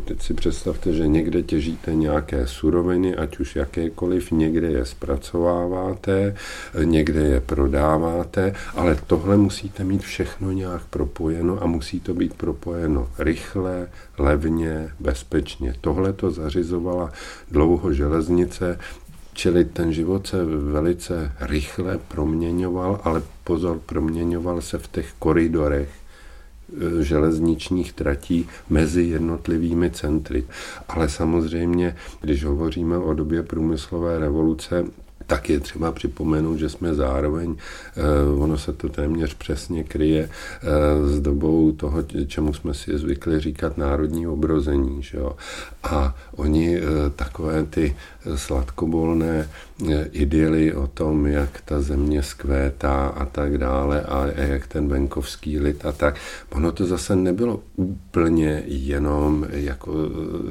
Teď 0.05 0.23
si 0.23 0.35
představte, 0.35 0.93
že 0.93 1.09
někde 1.09 1.43
těžíte 1.43 1.95
nějaké 1.95 2.47
suroviny, 2.47 3.17
ať 3.17 3.39
už 3.39 3.57
jakékoliv, 3.57 4.31
někde 4.31 4.71
je 4.71 4.85
zpracováváte, 4.85 6.37
někde 6.85 7.21
je 7.21 7.41
prodáváte, 7.41 8.55
ale 8.75 8.97
tohle 9.07 9.37
musíte 9.37 9.85
mít 9.85 10.03
všechno 10.03 10.53
nějak 10.53 10.83
propojeno 10.91 11.63
a 11.63 11.67
musí 11.67 12.01
to 12.01 12.15
být 12.15 12.35
propojeno 12.35 13.09
rychle, 13.19 13.89
levně, 14.19 14.91
bezpečně. 15.01 15.75
Tohle 15.81 16.13
to 16.13 16.31
zařizovala 16.31 17.13
dlouho 17.51 17.93
železnice, 17.93 18.79
Čili 19.39 19.65
ten 19.65 19.93
život 19.93 20.27
se 20.27 20.45
velice 20.45 21.33
rychle 21.41 21.99
proměňoval, 22.09 23.01
ale 23.05 23.23
pozor, 23.45 23.81
proměňoval 23.87 24.61
se 24.61 24.79
v 24.79 24.89
těch 24.89 25.13
koridorech 25.19 25.89
e, 25.89 27.05
železničních 27.05 27.93
tratí 27.93 28.49
mezi 28.71 29.03
jednotlivými 29.03 29.91
centry. 29.91 30.45
Ale 30.89 31.09
samozřejmě, 31.09 31.97
když 32.21 32.45
hovoříme 32.45 32.99
o 32.99 33.15
době 33.15 33.43
průmyslové 33.43 34.19
revoluce, 34.19 34.85
tak 35.29 35.51
je 35.51 35.61
třeba 35.61 35.93
připomenout, 35.93 36.57
že 36.57 36.69
jsme 36.69 36.95
zároveň, 36.95 37.57
eh, 37.57 38.03
ono 38.39 38.59
se 38.59 38.73
to 38.73 38.89
téměř 38.89 39.35
přesně 39.35 39.85
kryje 39.85 40.29
eh, 40.29 41.09
s 41.09 41.21
dobou 41.21 41.73
toho, 41.73 42.03
čemu 42.27 42.55
jsme 42.55 42.75
si 42.75 42.99
zvykli 42.99 43.41
říkat 43.41 43.79
národní 43.79 44.27
obrození. 44.27 45.03
Že 45.03 45.19
jo? 45.19 45.37
A 45.83 46.17
oni 46.37 46.77
eh, 46.77 46.83
takové 47.17 47.65
ty 47.65 47.97
sladkobolné 48.35 49.49
idyly 50.13 50.75
o 50.75 50.87
tom, 50.87 51.27
jak 51.27 51.61
ta 51.65 51.81
země 51.81 52.23
skvétá 52.23 53.07
a 53.07 53.25
tak 53.25 53.59
dále 53.59 54.03
a 54.03 54.27
jak 54.43 54.67
ten 54.67 54.89
venkovský 54.89 55.59
lid 55.59 55.87
a 55.87 55.93
tak. 55.93 56.17
Ono 56.51 56.73
to 56.73 56.87
zase 56.87 57.17
nebylo 57.17 57.61
úplně 57.77 58.63
jenom 58.67 59.47
jako 59.51 59.95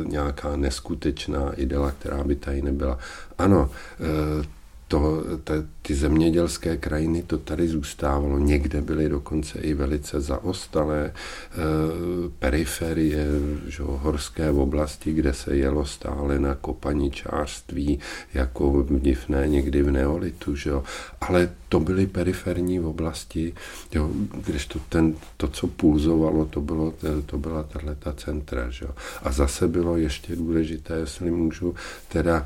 nějaká 0.03 0.55
neskutečná 0.55 1.53
idyla, 1.53 1.91
která 1.91 2.24
by 2.24 2.36
tady 2.36 2.62
nebyla. 2.62 2.98
Ano, 3.38 3.69
to, 4.88 5.24
ta, 5.43 5.53
ty 5.88 5.96
zemědělské 5.96 6.77
krajiny, 6.77 7.24
to 7.24 7.38
tady 7.38 7.67
zůstávalo. 7.67 8.39
Někde 8.39 8.82
byly 8.82 9.10
dokonce 9.10 9.60
i 9.60 9.74
velice 9.74 10.22
zaostalé 10.22 11.06
e, 11.06 11.13
periferie, 12.39 13.25
že, 13.67 13.84
horské 13.84 14.51
oblasti, 14.51 15.13
kde 15.13 15.34
se 15.34 15.56
jelo 15.56 15.86
stále 15.86 16.39
na 16.39 16.56
kopaničářství, 16.56 18.00
jako 18.34 18.86
divné 18.89 19.48
někdy 19.48 19.84
v 19.84 19.91
neolitu. 19.91 20.56
Že, 20.56 20.72
ale 21.22 21.50
to 21.70 21.79
byly 21.79 22.08
periferní 22.08 22.79
oblasti, 22.79 23.53
jo, 23.94 24.10
když 24.46 24.65
to, 24.65 24.79
ten, 24.89 25.15
to, 25.38 25.48
co 25.48 25.67
pulzovalo, 25.67 26.46
to, 26.46 26.62
bylo, 26.62 26.94
to 27.25 27.38
byla 27.38 27.63
tahle 27.63 27.96
ta 27.96 28.13
centra. 28.13 28.70
Že? 28.70 28.86
A 29.24 29.32
zase 29.32 29.67
bylo 29.67 29.98
ještě 29.98 30.36
důležité, 30.36 30.96
jestli 30.96 31.32
můžu, 31.32 31.75
teda 32.08 32.46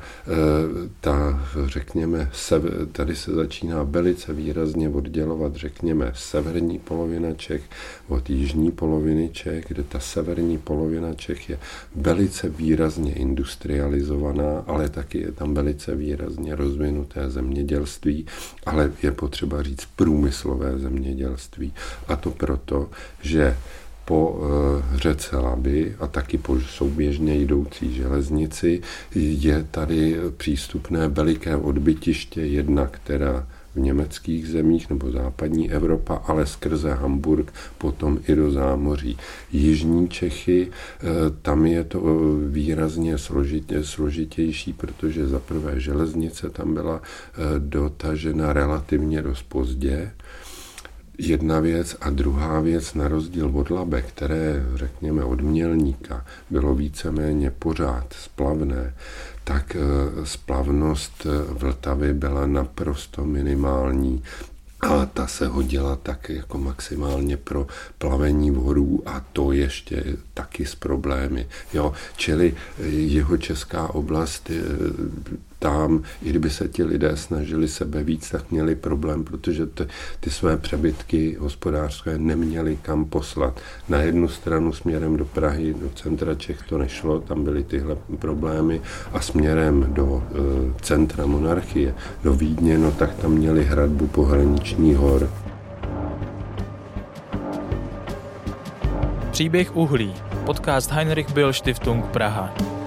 ta, 1.00 1.48
řekněme, 1.66 2.30
se, 2.32 2.62
tady 2.92 3.16
se 3.16 3.31
začíná 3.34 3.82
velice 3.82 4.32
výrazně 4.32 4.88
oddělovat, 4.88 5.56
řekněme, 5.56 6.12
severní 6.14 6.78
polovina 6.78 7.34
Čech 7.34 7.62
od 8.08 8.30
jižní 8.30 8.70
poloviny 8.70 9.28
Čech, 9.32 9.64
kde 9.68 9.82
ta 9.82 10.00
severní 10.00 10.58
polovina 10.58 11.14
Čech 11.14 11.50
je 11.50 11.58
velice 11.94 12.48
výrazně 12.48 13.14
industrializovaná, 13.14 14.64
ale 14.66 14.88
taky 14.88 15.18
je 15.18 15.32
tam 15.32 15.54
velice 15.54 15.94
výrazně 15.96 16.56
rozvinuté 16.56 17.30
zemědělství, 17.30 18.26
ale 18.66 18.92
je 19.02 19.12
potřeba 19.12 19.62
říct 19.62 19.88
průmyslové 19.96 20.78
zemědělství. 20.78 21.72
A 22.08 22.16
to 22.16 22.30
proto, 22.30 22.90
že 23.22 23.56
po 24.04 24.40
eh, 24.42 24.98
řece 24.98 25.36
Laby 25.36 25.96
a 26.00 26.06
taky 26.06 26.38
po 26.38 26.60
souběžně 26.60 27.34
jdoucí 27.34 27.94
železnici 27.94 28.80
je 29.14 29.66
tady 29.70 30.16
přístupné 30.36 31.08
veliké 31.08 31.56
odbytiště, 31.56 32.40
jedna, 32.40 32.86
která 32.86 33.46
v 33.74 33.80
německých 33.80 34.48
zemích 34.48 34.90
nebo 34.90 35.10
západní 35.10 35.70
Evropa, 35.72 36.14
ale 36.14 36.46
skrze 36.46 36.92
Hamburg 36.94 37.52
potom 37.78 38.18
i 38.28 38.34
do 38.34 38.50
zámoří. 38.50 39.18
Jižní 39.52 40.08
Čechy, 40.08 40.68
eh, 40.68 41.04
tam 41.42 41.66
je 41.66 41.84
to 41.84 41.98
eh, 41.98 42.48
výrazně 42.50 43.18
složitě, 43.18 43.84
složitější, 43.84 44.72
protože 44.72 45.28
za 45.28 45.38
prvé 45.38 45.80
železnice 45.80 46.50
tam 46.50 46.74
byla 46.74 47.02
dotažena 47.58 48.52
relativně 48.52 49.22
dost 49.22 49.42
pozdě, 49.42 50.12
jedna 51.18 51.60
věc 51.60 51.96
a 52.00 52.10
druhá 52.10 52.60
věc 52.60 52.94
na 52.94 53.08
rozdíl 53.08 53.50
od 53.54 53.70
Labe, 53.70 54.02
které, 54.02 54.66
řekněme, 54.74 55.24
od 55.24 55.40
Mělníka 55.40 56.26
bylo 56.50 56.74
víceméně 56.74 57.50
pořád 57.50 58.12
splavné, 58.12 58.94
tak 59.44 59.76
eh, 59.76 59.80
splavnost 60.26 61.26
eh, 61.26 61.52
Vltavy 61.52 62.14
byla 62.14 62.46
naprosto 62.46 63.24
minimální 63.24 64.22
a 64.80 65.06
ta 65.06 65.26
se 65.26 65.46
hodila 65.46 65.96
tak 65.96 66.28
jako 66.28 66.58
maximálně 66.58 67.36
pro 67.36 67.66
plavení 67.98 68.50
vodů 68.50 69.02
a 69.06 69.24
to 69.32 69.52
ještě 69.52 70.04
taky 70.34 70.66
s 70.66 70.74
problémy. 70.74 71.46
Jo? 71.74 71.92
Čili 72.16 72.54
eh, 72.54 72.86
jeho 72.86 73.36
česká 73.36 73.94
oblast 73.94 74.50
tam, 75.62 76.02
i 76.22 76.30
kdyby 76.30 76.50
se 76.50 76.68
ti 76.68 76.84
lidé 76.84 77.16
snažili 77.16 77.68
sebe 77.68 78.02
víc, 78.02 78.30
tak 78.30 78.50
měli 78.50 78.74
problém, 78.74 79.24
protože 79.24 79.66
ty, 79.66 79.86
ty 80.20 80.30
své 80.30 80.56
přebytky 80.56 81.36
hospodářské 81.40 82.18
neměli 82.18 82.78
kam 82.82 83.04
poslat. 83.04 83.60
Na 83.88 83.98
jednu 84.00 84.28
stranu 84.28 84.72
směrem 84.72 85.16
do 85.16 85.24
Prahy, 85.24 85.74
do 85.74 85.88
centra 85.94 86.34
Čech 86.34 86.62
to 86.68 86.78
nešlo, 86.78 87.20
tam 87.20 87.44
byly 87.44 87.64
tyhle 87.64 87.96
problémy 88.18 88.80
a 89.12 89.20
směrem 89.20 89.86
do 89.88 90.22
e, 90.22 90.82
centra 90.82 91.26
monarchie, 91.26 91.94
do 92.22 92.32
Vídně, 92.32 92.78
no 92.78 92.92
tak 92.92 93.14
tam 93.14 93.30
měli 93.30 93.64
hradbu 93.64 94.06
pohraniční 94.06 94.94
hor. 94.94 95.30
Příběh 99.30 99.76
uhlí. 99.76 100.14
Podcast 100.46 100.90
Heinrich 100.90 101.32
Bill 101.34 101.52
Stiftung 101.52 102.04
Praha. 102.04 102.81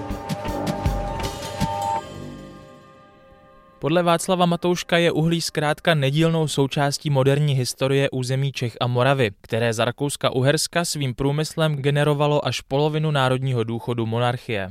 Podle 3.86 4.02
Václava 4.02 4.46
Matouška 4.46 4.98
je 4.98 5.12
uhlí 5.12 5.40
zkrátka 5.40 5.94
nedílnou 5.94 6.48
součástí 6.48 7.10
moderní 7.10 7.54
historie 7.54 8.10
území 8.10 8.52
Čech 8.52 8.76
a 8.80 8.86
Moravy, 8.86 9.30
které 9.40 9.72
za 9.72 9.84
Rakouska-Uherska 9.84 10.84
svým 10.84 11.14
průmyslem 11.14 11.76
generovalo 11.76 12.46
až 12.46 12.60
polovinu 12.60 13.10
národního 13.10 13.64
důchodu 13.64 14.06
monarchie. 14.06 14.68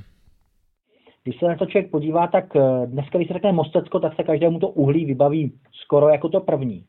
Když 1.23 1.39
se 1.39 1.45
na 1.45 1.55
to 1.55 1.65
člověk 1.65 1.91
podívá, 1.91 2.27
tak 2.27 2.55
eh, 2.55 2.61
dneska, 2.85 3.17
když 3.17 3.27
se 3.27 3.33
řekne 3.33 3.51
Mostecko, 3.51 3.99
tak 3.99 4.15
se 4.15 4.23
každému 4.23 4.59
to 4.59 4.67
uhlí 4.69 5.05
vybaví 5.05 5.53
skoro 5.83 6.09
jako 6.09 6.29
to 6.29 6.39
první. 6.39 6.83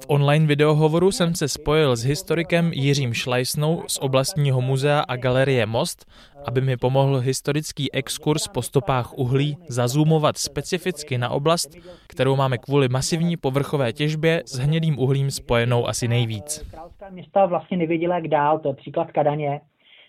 V 0.00 0.06
online 0.08 0.46
videohovoru 0.46 1.10
jsem 1.10 1.34
se 1.34 1.48
spojil 1.48 1.96
s 1.96 2.04
historikem 2.04 2.70
Jiřím 2.72 3.14
Šlajsnou 3.14 3.82
z 3.86 3.98
oblastního 3.98 4.60
muzea 4.60 5.00
a 5.08 5.16
galerie 5.16 5.66
Most, 5.66 6.06
aby 6.46 6.60
mi 6.60 6.76
pomohl 6.76 7.18
historický 7.18 7.94
exkurs 7.94 8.48
po 8.48 8.62
stopách 8.62 9.18
uhlí 9.18 9.56
zazumovat 9.68 10.36
specificky 10.36 11.18
na 11.18 11.30
oblast, 11.30 11.76
kterou 12.08 12.36
máme 12.36 12.58
kvůli 12.58 12.88
masivní 12.88 13.36
povrchové 13.36 13.92
těžbě 13.92 14.42
s 14.46 14.58
hnědým 14.58 14.98
uhlím 14.98 15.30
spojenou 15.30 15.88
asi 15.88 16.08
nejvíc. 16.08 16.66
Královská 16.70 17.10
města 17.10 17.46
vlastně 17.46 17.76
nevěděla, 17.76 18.14
jak 18.14 18.28
dál, 18.28 18.58
to 18.58 18.68
je 18.68 18.74
příklad 18.74 19.12
Kadaně, 19.12 19.60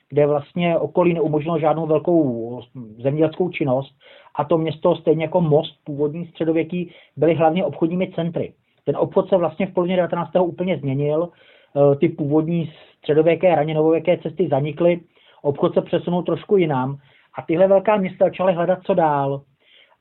kde 0.10 0.28
vlastně 0.28 0.78
okolí 0.78 1.14
neumožnilo 1.14 1.60
žádnou 1.60 1.88
velkou 1.88 2.62
zemědělskou 3.04 3.50
činnost 3.50 3.96
a 4.36 4.44
to 4.44 4.58
město, 4.58 4.96
stejně 4.96 5.24
jako 5.24 5.42
most 5.42 5.76
původní 5.84 6.28
středověký, 6.28 6.92
byly 7.18 7.36
hlavně 7.36 7.66
obchodními 7.66 8.12
centry. 8.16 8.54
Ten 8.88 8.98
obchod 8.98 9.30
se 9.30 9.38
vlastně 9.38 9.68
v 9.68 9.74
polovině 9.74 9.96
19. 9.96 10.32
úplně 10.42 10.78
změnil, 10.78 11.30
e, 11.30 11.96
ty 11.96 12.10
původní 12.10 12.72
středověké, 12.98 13.56
raně 13.56 13.74
novověké 13.74 14.18
cesty 14.18 14.48
zanikly, 14.48 15.00
obchod 15.42 15.74
se 15.74 15.82
přesunul 15.82 16.24
trošku 16.24 16.58
jinam 16.58 16.98
a 17.38 17.42
tyhle 17.42 17.68
velká 17.68 17.98
města 17.98 18.26
začaly 18.26 18.54
hledat, 18.54 18.80
co 18.84 18.94
dál. 18.94 19.42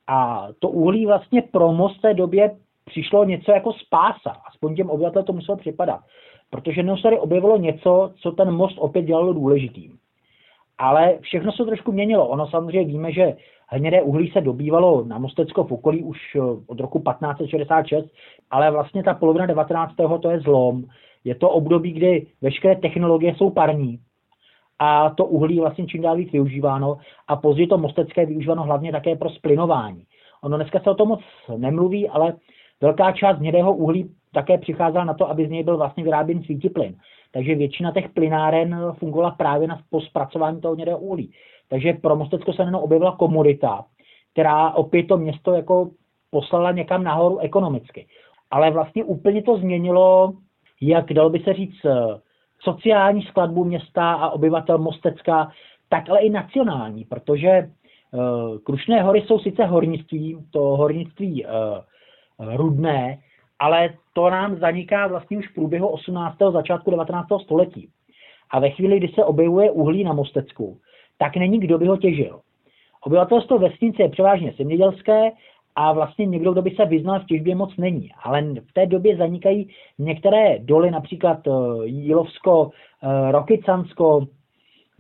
A 0.06 0.48
to 0.58 0.68
uhlí 0.68 1.06
vlastně 1.06 1.42
pro 1.42 1.72
most 1.72 2.00
té 2.00 2.14
době 2.14 2.50
přišlo 2.84 3.24
něco 3.24 3.52
jako 3.52 3.72
spása, 3.72 4.30
aspoň 4.48 4.76
těm 4.76 4.90
obyvatelům 4.90 5.26
to 5.26 5.32
muselo 5.32 5.58
připadat. 5.58 6.00
Protože 6.50 6.82
se 6.82 7.02
tady 7.02 7.18
objevilo 7.18 7.56
něco, 7.56 8.12
co 8.22 8.32
ten 8.32 8.50
most 8.50 8.78
opět 8.78 9.02
dělalo 9.02 9.32
důležitým. 9.32 9.98
Ale 10.78 11.18
všechno 11.20 11.52
se 11.52 11.64
trošku 11.64 11.92
měnilo. 11.92 12.28
Ono 12.28 12.46
samozřejmě 12.46 12.84
víme, 12.84 13.12
že 13.12 13.36
hnědé 13.68 14.02
uhlí 14.02 14.30
se 14.30 14.40
dobývalo 14.40 15.04
na 15.04 15.18
Mostecko 15.18 15.64
v 15.64 15.72
okolí 15.72 16.02
už 16.02 16.18
eh, 16.36 16.40
od 16.66 16.80
roku 16.80 16.98
1566, 16.98 18.06
ale 18.50 18.70
vlastně 18.70 19.02
ta 19.02 19.14
polovina 19.14 19.46
19. 19.46 19.94
to 20.22 20.30
je 20.30 20.40
zlom. 20.40 20.84
Je 21.24 21.34
to 21.34 21.50
období, 21.50 21.92
kdy 21.92 22.26
veškeré 22.42 22.76
technologie 22.76 23.34
jsou 23.34 23.50
parní 23.50 24.00
a 24.78 25.10
to 25.10 25.24
uhlí 25.24 25.60
vlastně 25.60 25.86
čím 25.86 26.02
dál 26.02 26.16
víc 26.16 26.32
využíváno 26.32 26.96
a 27.28 27.36
později 27.36 27.66
to 27.66 27.78
mostecké 27.78 28.20
je 28.20 28.26
využíváno 28.26 28.62
hlavně 28.62 28.92
také 28.92 29.16
pro 29.16 29.30
splinování. 29.30 30.04
Ono 30.42 30.56
dneska 30.56 30.80
se 30.80 30.90
o 30.90 30.94
tom 30.94 31.08
moc 31.08 31.20
nemluví, 31.56 32.08
ale 32.08 32.34
velká 32.80 33.12
část 33.12 33.38
hnědého 33.38 33.74
uhlí 33.74 34.10
také 34.32 34.58
přicházela 34.58 35.04
na 35.04 35.14
to, 35.14 35.30
aby 35.30 35.46
z 35.46 35.50
něj 35.50 35.64
byl 35.64 35.76
vlastně 35.76 36.04
vyráběn 36.04 36.42
svítiplyn. 36.42 36.96
Takže 37.32 37.54
většina 37.54 37.92
těch 37.92 38.08
plynáren 38.08 38.92
fungovala 38.98 39.30
právě 39.30 39.68
na, 39.68 39.80
zpracování 39.98 40.60
toho 40.60 40.74
hnědého 40.74 40.98
uhlí. 40.98 41.32
Takže 41.68 41.92
pro 41.92 42.16
Mostecko 42.16 42.52
se 42.52 42.62
jenom 42.62 42.82
objevila 42.82 43.16
komodita, 43.16 43.84
která 44.32 44.70
opět 44.70 45.06
to 45.06 45.16
město 45.16 45.52
jako 45.52 45.90
poslala 46.30 46.72
někam 46.72 47.04
nahoru 47.04 47.38
ekonomicky. 47.38 48.06
Ale 48.50 48.70
vlastně 48.70 49.04
úplně 49.04 49.42
to 49.42 49.58
změnilo, 49.58 50.32
jak 50.80 51.12
dalo 51.12 51.30
by 51.30 51.38
se 51.38 51.52
říct, 51.52 51.84
eh, 51.84 52.20
sociální 52.60 53.22
skladbu 53.22 53.64
města 53.64 54.12
a 54.12 54.30
obyvatel 54.30 54.78
Mostecka, 54.78 55.50
tak 55.88 56.10
ale 56.10 56.20
i 56.20 56.30
nacionální, 56.30 57.04
protože 57.04 57.70
uh, 58.12 58.58
Krušné 58.58 59.02
hory 59.02 59.22
jsou 59.22 59.38
sice 59.38 59.64
hornictví, 59.64 60.38
to 60.50 60.60
hornictví 60.60 61.44
uh, 61.44 61.50
rudné, 62.56 63.18
ale 63.58 63.94
to 64.12 64.30
nám 64.30 64.56
zaniká 64.56 65.06
vlastně 65.06 65.38
už 65.38 65.48
v 65.48 65.54
průběhu 65.54 65.88
18. 65.88 66.36
začátku 66.52 66.90
19. 66.90 67.26
století. 67.42 67.88
A 68.50 68.60
ve 68.60 68.70
chvíli, 68.70 68.98
kdy 68.98 69.08
se 69.08 69.24
objevuje 69.24 69.70
uhlí 69.70 70.04
na 70.04 70.12
Mostecku, 70.12 70.78
tak 71.18 71.36
není 71.36 71.60
kdo 71.60 71.78
by 71.78 71.86
ho 71.86 71.96
těžil. 71.96 72.40
Obyvatelstvo 73.04 73.58
vesnice 73.58 74.02
je 74.02 74.08
převážně 74.08 74.54
zemědělské 74.58 75.30
a 75.76 75.92
vlastně 75.92 76.26
někdo, 76.26 76.52
kdo 76.52 76.62
by 76.62 76.70
se 76.70 76.84
vyznal 76.84 77.20
v 77.20 77.26
těžbě, 77.26 77.54
moc 77.54 77.76
není. 77.76 78.10
Ale 78.22 78.42
v 78.42 78.72
té 78.72 78.86
době 78.86 79.16
zanikají 79.16 79.70
některé 79.98 80.58
doly, 80.58 80.90
například 80.90 81.46
eh, 81.46 81.50
Jílovsko, 81.84 82.70
eh, 83.02 83.32
Rokycansko, 83.32 84.26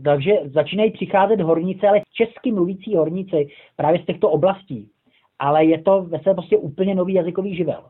takže 0.04 0.32
začínají 0.44 0.90
přicházet 0.90 1.40
horníci, 1.40 1.86
ale 1.86 2.00
česky 2.12 2.52
mluvící 2.52 2.96
horníci 2.96 3.48
právě 3.76 4.02
z 4.02 4.06
těchto 4.06 4.30
oblastí. 4.30 4.90
Ale 5.38 5.64
je 5.64 5.82
to 5.82 6.02
ve 6.02 6.18
prostě 6.18 6.56
úplně 6.56 6.94
nový 6.94 7.14
jazykový 7.14 7.56
živel. 7.56 7.82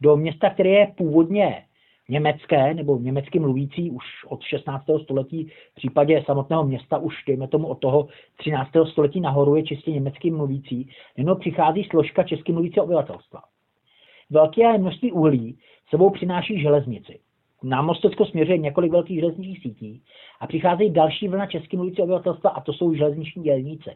Do 0.00 0.16
města, 0.16 0.50
které 0.50 0.70
je 0.70 0.92
původně 0.96 1.62
německé 2.12 2.74
nebo 2.74 2.98
německy 2.98 3.38
mluvící 3.38 3.90
už 3.90 4.04
od 4.28 4.42
16. 4.42 4.84
století, 5.02 5.44
v 5.72 5.74
případě 5.74 6.22
samotného 6.26 6.64
města 6.64 6.98
už, 6.98 7.14
dejme 7.26 7.48
tomu, 7.48 7.66
od 7.66 7.78
toho 7.78 8.08
13. 8.36 8.70
století 8.90 9.20
nahoru 9.20 9.56
je 9.56 9.62
čistě 9.62 9.90
německy 9.90 10.30
mluvící, 10.30 10.88
jenom 11.16 11.38
přichází 11.38 11.84
složka 11.84 12.22
česky 12.22 12.52
mluvící 12.52 12.80
obyvatelstva. 12.80 13.40
Velké 14.30 14.78
množství 14.78 15.12
uhlí 15.12 15.58
sebou 15.90 16.10
přináší 16.10 16.60
železnici. 16.60 17.18
Na 17.62 17.82
Mostecko 17.82 18.26
směřuje 18.26 18.58
několik 18.58 18.92
velkých 18.92 19.20
železničních 19.20 19.62
sítí 19.62 20.02
a 20.40 20.46
přicházejí 20.46 20.90
další 20.90 21.28
vlna 21.28 21.46
česky 21.46 21.76
mluvící 21.76 22.02
obyvatelstva 22.02 22.50
a 22.50 22.60
to 22.60 22.72
jsou 22.72 22.94
železniční 22.94 23.42
dělníci. 23.42 23.90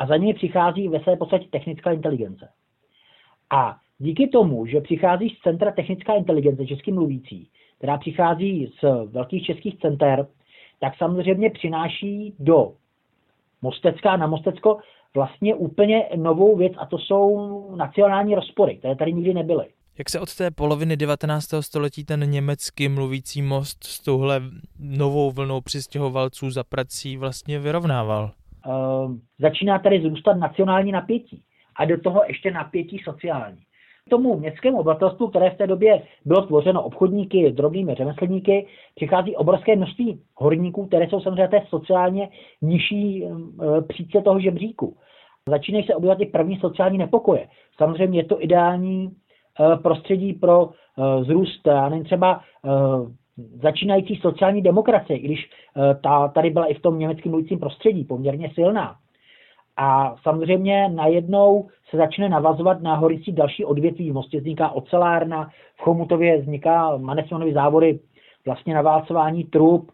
A 0.00 0.06
za 0.06 0.16
nimi 0.16 0.34
přichází 0.34 0.88
ve 0.88 1.00
své 1.00 1.16
podstatě 1.16 1.46
technická 1.50 1.92
inteligence. 1.92 2.48
A 3.50 3.76
Díky 3.98 4.28
tomu, 4.28 4.66
že 4.66 4.80
přichází 4.80 5.28
z 5.28 5.42
Centra 5.42 5.72
technická 5.72 6.14
inteligence 6.14 6.66
český 6.66 6.92
mluvící, 6.92 7.50
která 7.78 7.98
přichází 7.98 8.72
z 8.80 9.10
velkých 9.12 9.44
českých 9.44 9.78
center, 9.78 10.26
tak 10.80 10.96
samozřejmě 10.96 11.50
přináší 11.50 12.34
do 12.38 12.72
Mostecká 13.62 14.16
na 14.16 14.26
Mostecko 14.26 14.78
vlastně 15.14 15.54
úplně 15.54 16.04
novou 16.16 16.56
věc 16.56 16.72
a 16.78 16.86
to 16.86 16.98
jsou 16.98 17.76
nacionální 17.76 18.34
rozpory, 18.34 18.76
které 18.76 18.96
tady 18.96 19.12
nikdy 19.12 19.34
nebyly. 19.34 19.66
Jak 19.98 20.10
se 20.10 20.20
od 20.20 20.36
té 20.36 20.50
poloviny 20.50 20.96
19. 20.96 21.46
století 21.60 22.04
ten 22.04 22.30
německy 22.30 22.88
mluvící 22.88 23.42
most 23.42 23.84
s 23.84 24.00
touhle 24.00 24.40
novou 24.78 25.30
vlnou 25.30 25.60
přistěhovalců 25.60 26.50
za 26.50 26.64
prací 26.64 27.16
vlastně 27.16 27.58
vyrovnával? 27.58 28.30
Uh, 28.66 29.14
začíná 29.38 29.78
tady 29.78 30.02
zrůstat 30.02 30.34
nacionální 30.34 30.92
napětí 30.92 31.42
a 31.76 31.84
do 31.84 32.00
toho 32.00 32.22
ještě 32.28 32.50
napětí 32.50 33.00
sociální. 33.04 33.58
Tomu 34.08 34.38
městskému 34.38 34.78
obyvatelstvu, 34.78 35.28
které 35.28 35.50
v 35.50 35.56
té 35.56 35.66
době 35.66 36.02
bylo 36.24 36.46
tvořeno 36.46 36.82
obchodníky, 36.82 37.52
drobnými 37.52 37.94
řemeslníky, 37.94 38.66
přichází 38.94 39.36
obrovské 39.36 39.76
množství 39.76 40.20
horníků, 40.36 40.86
které 40.86 41.08
jsou 41.08 41.20
samozřejmě 41.20 41.48
té 41.48 41.62
sociálně 41.68 42.28
nižší 42.62 43.24
uh, 43.24 43.80
příčce 43.80 44.20
toho 44.20 44.40
žebříku. 44.40 44.96
Začínají 45.48 45.84
se 45.84 45.94
objevovat 45.94 46.20
i 46.20 46.26
první 46.26 46.56
sociální 46.56 46.98
nepokoje. 46.98 47.48
Samozřejmě 47.76 48.18
je 48.18 48.24
to 48.24 48.42
ideální 48.42 49.10
Eh, 49.60 49.76
prostředí 49.76 50.32
pro 50.32 50.68
eh, 50.68 51.24
zrůst, 51.24 51.66
já 51.66 51.88
nevím, 51.88 52.04
třeba 52.04 52.40
začínající 53.62 54.16
sociální 54.16 54.62
demokracie, 54.62 55.18
i 55.18 55.22
když 55.22 55.50
ta 56.02 56.28
tady 56.28 56.50
byla 56.50 56.66
i 56.66 56.74
v 56.74 56.82
tom 56.82 56.98
německém 56.98 57.30
mluvícím 57.32 57.58
prostředí 57.58 58.04
poměrně 58.04 58.50
silná. 58.54 58.96
A 59.80 60.16
samozřejmě 60.22 60.88
najednou 60.88 61.68
se 61.90 61.96
začne 61.96 62.28
navazovat 62.28 62.82
na 62.82 62.94
horicí 62.94 63.32
další 63.32 63.64
odvětví. 63.64 64.10
V 64.10 64.14
Mostě 64.14 64.38
vzniká 64.38 64.70
ocelárna, 64.70 65.50
v 65.76 65.82
Chomutově 65.82 66.40
vzniká 66.40 66.96
Manesmanovy 66.96 67.52
závody, 67.52 68.00
vlastně 68.46 68.74
naválcování 68.74 69.44
trub, 69.44 69.90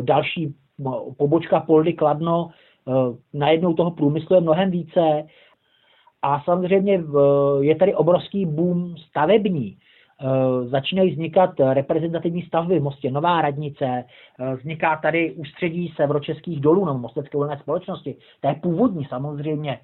další 0.00 0.54
pobočka 1.16 1.60
Poldy 1.60 1.92
Kladno, 1.92 2.50
najednou 3.34 3.74
toho 3.74 3.90
průmyslu 3.90 4.34
je 4.34 4.40
mnohem 4.40 4.70
více 4.70 5.26
a 6.22 6.40
samozřejmě 6.40 7.00
je 7.60 7.76
tady 7.76 7.94
obrovský 7.94 8.46
boom 8.46 8.96
stavební. 8.96 9.76
E, 10.20 10.68
začínají 10.68 11.10
vznikat 11.10 11.50
reprezentativní 11.72 12.42
stavby 12.42 12.78
v 12.78 12.82
Mostě, 12.82 13.10
nová 13.10 13.42
radnice, 13.42 13.84
e, 13.84 14.04
vzniká 14.54 14.96
tady 14.96 15.32
ústředí 15.32 15.92
severočeských 15.96 16.60
dolů, 16.60 16.84
nebo 16.84 16.98
Mostecké 16.98 17.38
volné 17.38 17.58
společnosti. 17.58 18.16
To 18.40 18.48
je 18.48 18.54
původní 18.54 19.04
samozřejmě, 19.04 19.78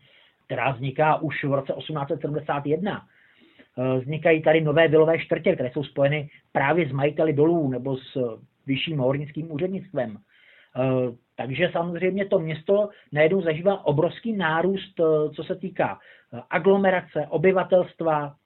která 0.47 0.71
vzniká 0.71 1.17
už 1.17 1.45
v 1.45 1.53
roce 1.53 1.73
1871. 1.79 3.03
E, 3.79 3.99
vznikají 3.99 4.43
tady 4.43 4.61
nové 4.61 4.89
vilové 4.89 5.19
čtvrtě, 5.19 5.55
které 5.55 5.71
jsou 5.71 5.85
spojeny 5.85 6.29
právě 6.53 6.89
s 6.89 6.93
majiteli 6.93 7.33
dolů 7.33 7.69
nebo 7.69 7.97
s 7.97 8.39
vyšším 8.67 8.99
hornickým 8.99 9.53
úřednictvem. 9.53 10.19
Takže 11.37 11.71
samozřejmě 11.73 12.27
to 12.27 12.39
město 12.39 12.89
najednou 13.13 13.43
zažívá 13.43 13.87
obrovský 13.87 14.33
nárůst, 14.33 15.01
co 15.35 15.45
se 15.45 15.55
týká 15.55 15.99
aglomerace, 16.51 17.27
obyvatelstva, 17.29 18.27
eh, 18.27 18.38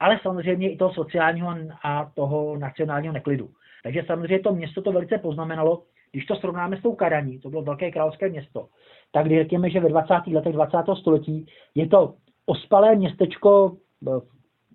ale 0.00 0.20
samozřejmě 0.22 0.72
i 0.72 0.76
toho 0.76 0.94
sociálního 0.94 1.54
a 1.82 2.10
toho 2.14 2.56
nacionálního 2.56 3.14
neklidu. 3.14 3.50
Takže 3.82 4.02
samozřejmě 4.06 4.38
to 4.38 4.52
město 4.52 4.82
to 4.82 4.92
velice 4.92 5.18
poznamenalo. 5.18 5.82
Když 6.12 6.26
to 6.26 6.36
srovnáme 6.36 6.76
s 6.76 6.82
tou 6.82 6.94
Karaní, 6.94 7.38
to 7.38 7.50
bylo 7.50 7.62
velké 7.62 7.90
královské 7.90 8.28
město, 8.28 8.68
tak 9.12 9.26
řekněme, 9.26 9.70
že 9.70 9.80
ve 9.80 9.88
20. 9.88 10.14
letech 10.32 10.52
20. 10.52 10.78
století 11.00 11.46
je 11.74 11.88
to 11.88 12.14
ospalé 12.46 12.96
městečko 12.96 13.76
eh, 14.08 14.10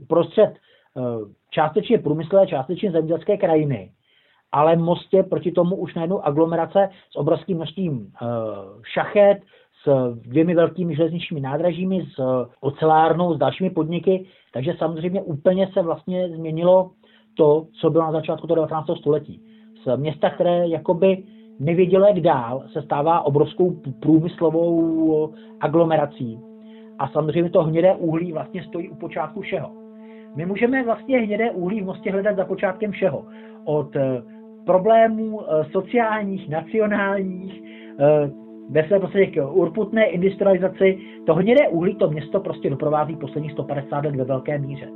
prostřed 0.08 0.54
eh, 0.54 1.02
částečně 1.50 1.98
průmyslové, 1.98 2.48
částečně 2.48 2.92
zemědělské 2.92 3.38
krajiny, 3.38 3.92
ale 4.52 4.76
Mostě 4.76 5.24
proti 5.24 5.52
tomu 5.52 5.76
už 5.76 5.96
najednou 5.96 6.26
aglomerace 6.26 6.90
s 7.12 7.16
obrovským 7.16 7.58
množstvím 7.58 8.12
šachet, 8.84 9.38
s 9.86 10.16
dvěmi 10.16 10.56
velkými 10.56 10.96
železničními 10.96 11.42
nádražími, 11.42 12.06
s 12.16 12.46
ocelárnou, 12.60 13.34
s 13.34 13.38
dalšími 13.38 13.70
podniky, 13.70 14.26
takže 14.54 14.74
samozřejmě 14.78 15.22
úplně 15.22 15.70
se 15.74 15.82
vlastně 15.82 16.30
změnilo 16.30 16.92
to, 17.38 17.68
co 17.82 17.90
bylo 17.90 18.04
na 18.04 18.12
začátku 18.12 18.48
toho 18.48 18.56
19. 18.56 18.88
století. 19.00 19.42
Z 19.84 19.98
města, 19.98 20.30
které 20.30 20.68
jakoby 20.68 21.24
nevědělo, 21.60 22.08
jak 22.08 22.20
dál, 22.20 22.64
se 22.74 22.82
stává 22.82 23.22
obrovskou 23.22 23.82
průmyslovou 24.00 25.34
aglomerací. 25.62 26.40
A 27.00 27.08
samozřejmě 27.08 27.50
to 27.50 27.64
hnědé 27.64 27.96
uhlí 27.96 28.32
vlastně 28.32 28.64
stojí 28.64 28.90
u 28.90 28.96
počátku 28.96 29.42
všeho. 29.42 29.72
My 30.36 30.46
můžeme 30.46 30.84
vlastně 30.84 31.20
hnědé 31.20 31.52
uhlí 31.52 31.82
v 31.82 31.86
Mostě 31.86 32.12
hledat 32.12 32.36
za 32.36 32.46
počátkem 32.46 32.92
všeho. 32.92 33.26
Od 33.66 33.96
eh, 33.96 34.22
problémů 34.66 35.42
eh, 35.42 35.66
sociálních, 35.72 36.50
nacionálních, 36.50 37.64
eh, 38.00 38.45
ve 38.70 38.88
své 38.88 39.00
podstatě 39.00 39.26
k 39.26 39.52
urputné 39.52 40.06
industrializaci. 40.06 40.98
To 41.26 41.34
hnědé 41.34 41.68
uhlí 41.70 41.96
to 41.96 42.10
město 42.10 42.40
prostě 42.40 42.70
doprovází 42.70 43.16
posledních 43.16 43.52
150 43.52 44.06
let 44.06 44.16
ve 44.16 44.24
velké 44.24 44.60
míře. 44.60 44.90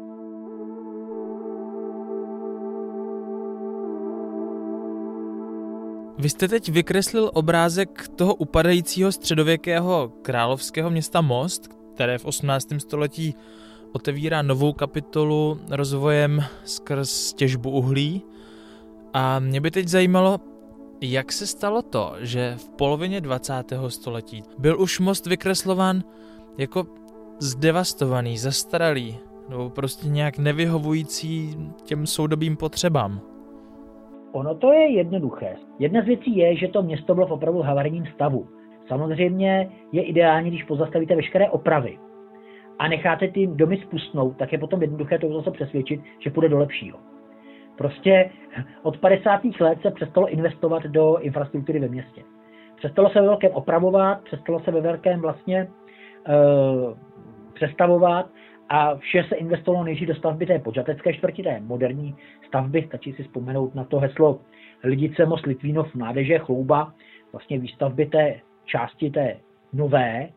Vy 6.18 6.30
jste 6.30 6.48
teď 6.48 6.70
vykreslil 6.70 7.32
obrázek 7.34 8.08
toho 8.16 8.36
upadajícího 8.36 9.12
středověkého 9.12 10.12
královského 10.22 10.90
města 10.90 11.22
Most, 11.22 11.68
které 11.94 12.18
v 12.18 12.26
18. 12.26 12.68
století 12.78 13.36
otevírá 13.92 14.42
novou 14.42 14.74
kapitolu 14.74 15.60
rozvojem 15.72 16.40
skrz 16.64 17.34
těžbu 17.34 17.70
uhlí. 17.70 18.24
A 19.14 19.40
mě 19.40 19.62
by 19.62 19.72
teď 19.72 19.88
zajímalo, 19.88 20.40
jak 21.02 21.32
se 21.32 21.48
stalo 21.48 21.82
to, 21.82 22.14
že 22.20 22.54
v 22.58 22.70
polovině 22.70 23.22
20. 23.22 23.54
století 23.88 24.44
byl 24.58 24.82
už 24.82 25.00
most 25.00 25.26
vykreslován 25.26 26.02
jako 26.58 26.84
zdevastovaný, 27.40 28.38
zastaralý, 28.38 29.18
nebo 29.50 29.70
prostě 29.70 30.08
nějak 30.08 30.38
nevyhovující 30.38 31.58
těm 31.84 32.08
soudobým 32.08 32.58
potřebám? 32.58 33.22
Ono 34.32 34.56
to 34.56 34.74
je 34.74 34.92
jednoduché. 34.92 35.56
Jedna 35.80 36.02
z 36.02 36.06
věcí 36.06 36.38
je, 36.38 36.56
že 36.56 36.68
to 36.68 36.82
město 36.82 37.16
bylo 37.16 37.28
v 37.28 37.32
opravdu 37.32 37.62
havarijním 37.62 38.06
stavu. 38.16 38.48
Samozřejmě 38.88 39.72
je 39.92 40.04
ideální, 40.04 40.50
když 40.50 40.64
pozastavíte 40.64 41.16
veškeré 41.16 41.50
opravy 41.50 41.98
a 42.80 42.88
necháte 42.88 43.28
ty 43.28 43.48
domy 43.48 43.82
spustnout, 43.88 44.38
tak 44.38 44.52
je 44.52 44.58
potom 44.58 44.82
jednoduché 44.82 45.20
to 45.20 45.34
zase 45.34 45.52
přesvědčit, 45.52 46.02
že 46.20 46.30
půjde 46.30 46.50
do 46.50 46.58
lepšího. 46.58 46.98
Prostě 47.80 48.30
od 48.84 48.98
50. 48.98 49.42
let 49.60 49.80
se 49.82 49.92
přestalo 49.92 50.30
investovat 50.30 50.84
do 50.84 51.18
infrastruktury 51.18 51.80
ve 51.80 51.88
městě. 51.88 52.24
Přestalo 52.78 53.10
se 53.10 53.22
ve 53.22 53.28
velkém 53.28 53.52
opravovat, 53.52 54.24
přestalo 54.24 54.60
se 54.60 54.72
ve 54.72 54.82
velkém 54.82 55.22
vlastně 55.22 55.60
e, 55.60 55.68
přestavovat 57.54 58.30
a 58.70 58.96
vše 58.96 59.26
se 59.30 59.36
investovalo 59.36 59.84
nejdřív 59.84 60.08
do 60.08 60.16
stavby 60.16 60.46
té 60.46 60.60
podžatecké 60.60 61.14
čtvrti, 61.14 61.44
té 61.44 61.60
moderní 61.60 62.16
stavby. 62.48 62.84
Stačí 62.88 63.14
si 63.14 63.24
vzpomenout 63.24 63.76
na 63.76 63.84
to 63.84 64.00
heslo 64.00 64.40
Lidice, 64.84 65.26
Most, 65.26 65.46
Litvínov, 65.46 65.96
Mládeže, 65.96 66.40
Chlouba, 66.40 66.94
vlastně 67.32 67.60
výstavby 67.60 68.06
té 68.06 68.40
části 68.66 69.10
té 69.10 69.38
nové, 69.74 70.30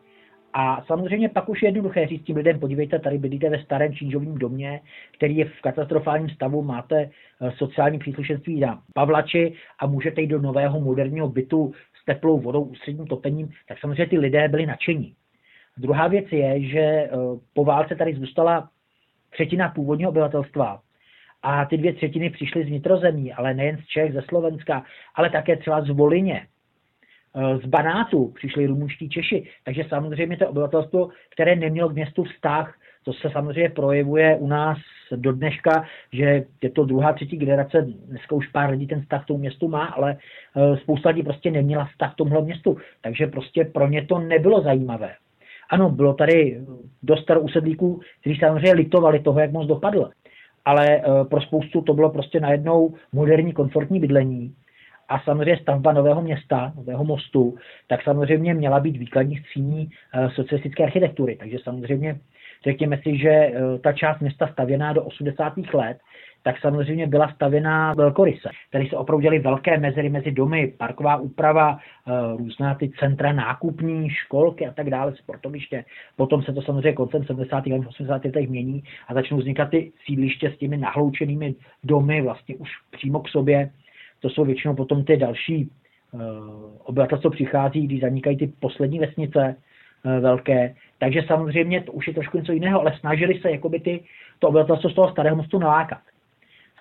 a 0.53 0.83
samozřejmě 0.87 1.29
pak 1.29 1.49
už 1.49 1.61
je 1.61 1.67
jednoduché 1.67 2.07
říct 2.07 2.23
tím 2.23 2.35
lidem, 2.35 2.59
podívejte, 2.59 2.99
tady 2.99 3.17
bydlíte 3.17 3.49
ve 3.49 3.63
starém 3.63 3.93
čížovém 3.93 4.37
domě, 4.37 4.81
který 5.17 5.37
je 5.37 5.45
v 5.45 5.61
katastrofálním 5.61 6.29
stavu, 6.29 6.63
máte 6.63 7.09
eh, 7.41 7.51
sociální 7.51 7.99
příslušenství 7.99 8.59
na 8.59 8.81
Pavlači 8.93 9.53
a 9.79 9.87
můžete 9.87 10.21
jít 10.21 10.27
do 10.27 10.41
nového 10.41 10.79
moderního 10.79 11.29
bytu 11.29 11.73
s 12.01 12.05
teplou 12.05 12.39
vodou, 12.39 12.63
ústředním 12.63 13.07
topením, 13.07 13.49
tak 13.67 13.79
samozřejmě 13.79 14.05
ty 14.05 14.19
lidé 14.19 14.47
byli 14.47 14.65
nadšení. 14.65 15.13
Druhá 15.77 16.07
věc 16.07 16.25
je, 16.31 16.61
že 16.61 16.79
eh, 16.79 17.09
po 17.53 17.65
válce 17.65 17.95
tady 17.95 18.13
zůstala 18.13 18.69
třetina 19.29 19.69
původního 19.69 20.09
obyvatelstva 20.09 20.81
a 21.41 21.65
ty 21.65 21.77
dvě 21.77 21.93
třetiny 21.93 22.29
přišly 22.29 22.63
z 22.63 22.67
vnitrozemí, 22.67 23.33
ale 23.33 23.53
nejen 23.53 23.77
z 23.77 23.85
Čech, 23.85 24.13
ze 24.13 24.21
Slovenska, 24.21 24.83
ale 25.15 25.29
také 25.29 25.57
třeba 25.57 25.81
z 25.81 25.89
Volině 25.89 26.47
z 27.63 27.65
Banátu 27.65 28.31
přišli 28.35 28.65
rumunští 28.65 29.09
Češi, 29.09 29.47
takže 29.65 29.83
samozřejmě 29.89 30.37
to 30.37 30.49
obyvatelstvo, 30.49 31.09
které 31.29 31.55
nemělo 31.55 31.89
k 31.89 31.93
městu 31.93 32.23
vztah, 32.23 32.75
to 33.03 33.13
se 33.13 33.29
samozřejmě 33.29 33.69
projevuje 33.69 34.35
u 34.35 34.47
nás 34.47 34.77
do 35.15 35.31
dneška, 35.31 35.85
že 36.13 36.45
je 36.61 36.69
to 36.69 36.85
druhá, 36.85 37.13
třetí 37.13 37.37
generace, 37.37 37.87
dneska 38.05 38.35
už 38.35 38.47
pár 38.47 38.69
lidí 38.69 38.87
ten 38.87 39.01
vztah 39.01 39.23
k 39.23 39.27
tomu 39.27 39.39
městu 39.39 39.67
má, 39.67 39.85
ale 39.85 40.17
eh, 40.17 40.77
spousta 40.77 41.09
lidí 41.09 41.23
prostě 41.23 41.51
neměla 41.51 41.85
vztah 41.85 42.13
k 42.13 42.17
tomuhle 42.17 42.41
městu, 42.41 42.77
takže 43.01 43.27
prostě 43.27 43.65
pro 43.65 43.87
ně 43.87 44.05
to 44.05 44.19
nebylo 44.19 44.61
zajímavé. 44.61 45.13
Ano, 45.69 45.89
bylo 45.89 46.13
tady 46.13 46.61
dost 47.03 47.31
usedlíků, 47.39 48.01
kteří 48.21 48.39
samozřejmě 48.39 48.73
litovali 48.73 49.19
toho, 49.19 49.39
jak 49.39 49.51
moc 49.51 49.67
dopadl, 49.67 50.09
ale 50.65 50.85
eh, 50.97 51.01
pro 51.29 51.41
spoustu 51.41 51.81
to 51.81 51.93
bylo 51.93 52.09
prostě 52.09 52.39
najednou 52.39 52.93
moderní, 53.13 53.53
komfortní 53.53 53.99
bydlení, 53.99 54.55
a 55.13 55.19
samozřejmě 55.19 55.57
stavba 55.57 55.93
nového 55.93 56.21
města, 56.21 56.73
nového 56.75 57.03
mostu, 57.03 57.55
tak 57.87 58.03
samozřejmě 58.03 58.53
měla 58.53 58.79
být 58.79 58.97
výkladní 58.97 59.37
skříní 59.37 59.89
eh, 60.13 60.29
socialistické 60.29 60.83
architektury. 60.83 61.35
Takže 61.35 61.57
samozřejmě 61.63 62.19
řekněme 62.63 62.97
si, 62.97 63.17
že 63.17 63.29
eh, 63.29 63.53
ta 63.83 63.93
část 63.93 64.19
města 64.19 64.47
stavěná 64.47 64.93
do 64.93 65.03
80. 65.03 65.53
let, 65.73 65.97
tak 66.43 66.59
samozřejmě 66.59 67.07
byla 67.07 67.31
stavěna 67.35 67.93
velkoryse. 67.93 68.49
Tady 68.71 68.87
se 68.89 68.97
opravdu 68.97 69.21
děly 69.21 69.39
velké 69.39 69.77
mezery 69.77 70.09
mezi 70.09 70.31
domy, 70.31 70.73
parková 70.77 71.15
úprava, 71.15 71.77
eh, 71.77 72.11
různá 72.37 72.75
ty 72.75 72.91
centra 72.99 73.33
nákupní, 73.33 74.09
školky 74.09 74.67
a 74.67 74.73
tak 74.73 74.89
dále, 74.89 75.15
sportoviště. 75.15 75.85
Potom 76.15 76.43
se 76.43 76.53
to 76.53 76.61
samozřejmě 76.61 76.93
koncem 76.93 77.23
70. 77.23 77.65
let, 77.65 77.87
80. 77.87 78.25
letech 78.25 78.49
mění 78.49 78.83
a 79.07 79.13
začnou 79.13 79.37
vznikat 79.37 79.69
ty 79.69 79.91
sídliště 80.05 80.51
s 80.51 80.57
těmi 80.57 80.77
nahloučenými 80.77 81.55
domy 81.83 82.21
vlastně 82.21 82.55
už 82.55 82.69
přímo 82.91 83.19
k 83.19 83.29
sobě. 83.29 83.69
To 84.23 84.29
jsou 84.29 84.45
většinou 84.45 84.75
potom 84.75 85.03
ty 85.03 85.17
další 85.17 85.69
uh, 86.11 86.21
obyvatelstvo 86.83 87.29
přichází, 87.29 87.87
když 87.87 88.01
zanikají 88.01 88.37
ty 88.37 88.47
poslední 88.59 88.99
vesnice 88.99 89.55
uh, 90.05 90.19
velké. 90.19 90.75
Takže 90.99 91.21
samozřejmě 91.27 91.81
to 91.81 91.91
už 91.91 92.07
je 92.07 92.13
trošku 92.13 92.37
něco 92.37 92.51
jiného, 92.51 92.79
ale 92.79 92.97
snažili 92.99 93.39
se 93.41 93.51
jakoby 93.51 93.79
ty, 93.79 94.03
to 94.39 94.47
obyvatelstvo 94.47 94.89
z 94.89 94.95
toho 94.95 95.11
starého 95.11 95.35
mostu 95.35 95.59
nalákat. 95.59 95.99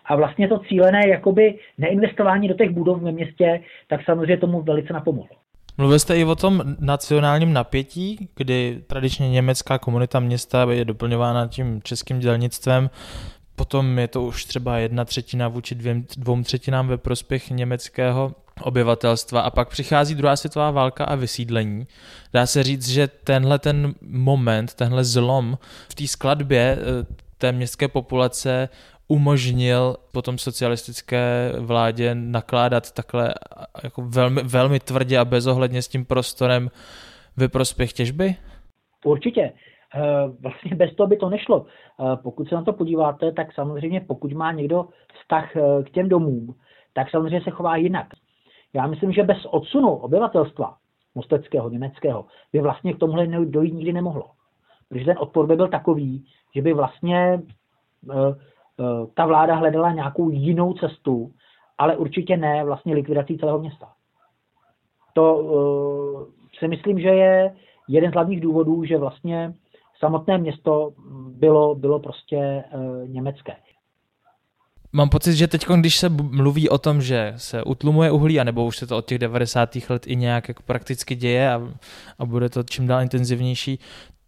A 0.05 0.17
vlastně 0.17 0.49
to 0.49 0.59
cílené 0.59 1.09
jakoby 1.09 1.59
neinvestování 1.79 2.49
do 2.49 2.55
těch 2.55 2.71
budov 2.71 3.03
ve 3.03 3.13
městě, 3.13 3.61
tak 3.89 4.05
samozřejmě 4.05 4.37
tomu 4.37 4.63
velice 4.63 4.93
napomohlo. 4.93 5.37
Mluvil 5.79 5.99
jste 5.99 6.19
i 6.19 6.25
o 6.25 6.35
tom 6.35 6.63
nacionálním 6.81 7.53
napětí, 7.53 8.29
kdy 8.37 8.79
tradičně 8.87 9.31
německá 9.31 9.79
komunita 9.79 10.21
města 10.21 10.67
je 10.73 10.85
doplňována 10.85 11.47
tím 11.47 11.81
českým 11.83 12.19
dělnictvem, 12.19 12.91
potom 13.63 13.99
je 13.99 14.09
to 14.09 14.23
už 14.23 14.45
třeba 14.45 14.79
jedna 14.79 15.05
třetina 15.05 15.49
vůči 15.49 15.75
dvěm, 15.75 16.07
dvou 16.17 16.43
třetinám 16.43 16.89
ve 16.89 16.99
prospěch 16.99 17.51
německého 17.51 18.35
obyvatelstva 18.63 19.41
a 19.41 19.51
pak 19.51 19.69
přichází 19.69 20.15
druhá 20.15 20.37
světová 20.37 20.71
válka 20.71 21.05
a 21.05 21.15
vysídlení. 21.15 21.87
Dá 22.33 22.47
se 22.47 22.63
říct, 22.63 22.89
že 22.89 23.09
tenhle 23.09 23.59
ten 23.59 23.95
moment, 24.01 24.75
tenhle 24.75 25.05
zlom 25.05 25.59
v 25.89 25.95
té 25.95 26.07
skladbě 26.07 26.79
eh, 26.79 27.07
té 27.39 27.53
městské 27.53 27.89
populace 27.89 28.69
umožnil 29.09 29.97
potom 30.13 30.39
socialistické 30.39 31.53
vládě 31.59 32.15
nakládat 32.15 32.91
takhle 32.91 33.35
jako 33.83 34.03
velmi, 34.03 34.43
velmi 34.43 34.81
tvrdě 34.81 35.19
a 35.19 35.25
bezohledně 35.25 35.83
s 35.83 35.89
tím 35.89 36.05
prostorem 36.05 36.71
ve 37.37 37.49
prospěch 37.49 37.93
těžby? 37.93 38.37
Určitě. 39.05 39.53
Eh, 39.95 40.33
vlastně 40.41 40.77
bez 40.77 40.95
toho 40.95 41.07
by 41.07 41.17
to 41.17 41.31
nešlo. 41.31 41.67
Eh, 41.67 42.17
pokud 42.23 42.49
se 42.49 42.55
na 42.55 42.63
to 42.63 42.73
podíváte, 42.73 43.33
tak 43.33 43.53
samozřejmě 43.53 44.01
pokud 44.01 44.33
má 44.33 44.53
někdo 44.53 44.89
vztah 45.21 45.57
eh, 45.57 45.83
k 45.83 45.91
těm 45.91 46.09
domům, 46.09 46.55
tak 46.93 47.11
samozřejmě 47.11 47.41
se 47.41 47.51
chová 47.51 47.77
jinak. 47.77 48.07
Já 48.75 48.87
myslím, 48.87 49.13
že 49.13 49.23
bez 49.23 49.47
odsunu 49.51 49.95
obyvatelstva 49.95 50.77
mosteckého, 51.15 51.71
německého, 51.71 52.27
by 52.53 52.61
vlastně 52.61 52.95
k 52.95 52.99
tomuhle 52.99 53.27
dojít 53.27 53.75
nikdy 53.75 53.93
nemohlo. 53.93 54.31
Protože 54.89 55.05
ten 55.05 55.19
odpor 55.19 55.47
by 55.47 55.57
byl 55.57 55.69
takový, 55.69 56.25
že 56.55 56.63
by 56.63 56.73
vlastně 56.73 57.43
ta 59.15 59.27
vláda 59.27 59.55
hledala 59.55 59.93
nějakou 59.93 60.31
jinou 60.31 60.75
cestu, 60.75 61.33
ale 61.79 61.97
určitě 61.97 62.37
ne 62.37 62.65
vlastně 62.65 62.95
likvidací 62.95 63.39
celého 63.39 63.59
města. 63.59 63.93
To 65.13 65.49
si 66.59 66.69
myslím, 66.69 67.01
že 67.01 67.09
je 67.09 67.55
jeden 67.89 68.11
z 68.11 68.15
hlavních 68.15 68.41
důvodů, 68.41 68.85
že 68.85 68.99
vlastně 68.99 69.55
samotné 70.05 70.39
město 70.39 70.93
bylo, 71.29 71.75
bylo 71.75 72.01
prostě 72.01 72.65
uh, 72.75 73.09
německé. 73.09 73.53
Mám 74.93 75.09
pocit, 75.09 75.35
že 75.35 75.49
teď, 75.49 75.67
když 75.67 75.97
se 75.97 76.09
mluví 76.09 76.69
o 76.69 76.79
tom, 76.79 77.03
že 77.03 77.35
se 77.37 77.63
utlumuje 77.63 78.11
uhlí, 78.11 78.41
anebo 78.41 78.65
už 78.65 78.77
se 78.77 78.87
to 78.87 78.97
od 78.97 79.07
těch 79.07 79.19
90. 79.19 79.77
let 79.89 80.07
i 80.07 80.17
nějak 80.17 80.49
jako 80.49 80.63
prakticky 80.63 81.15
děje 81.15 81.53
a, 81.53 81.63
a 82.19 82.27
bude 82.27 82.49
to 82.49 82.63
čím 82.63 82.87
dál 82.87 83.03
intenzivnější, 83.03 83.79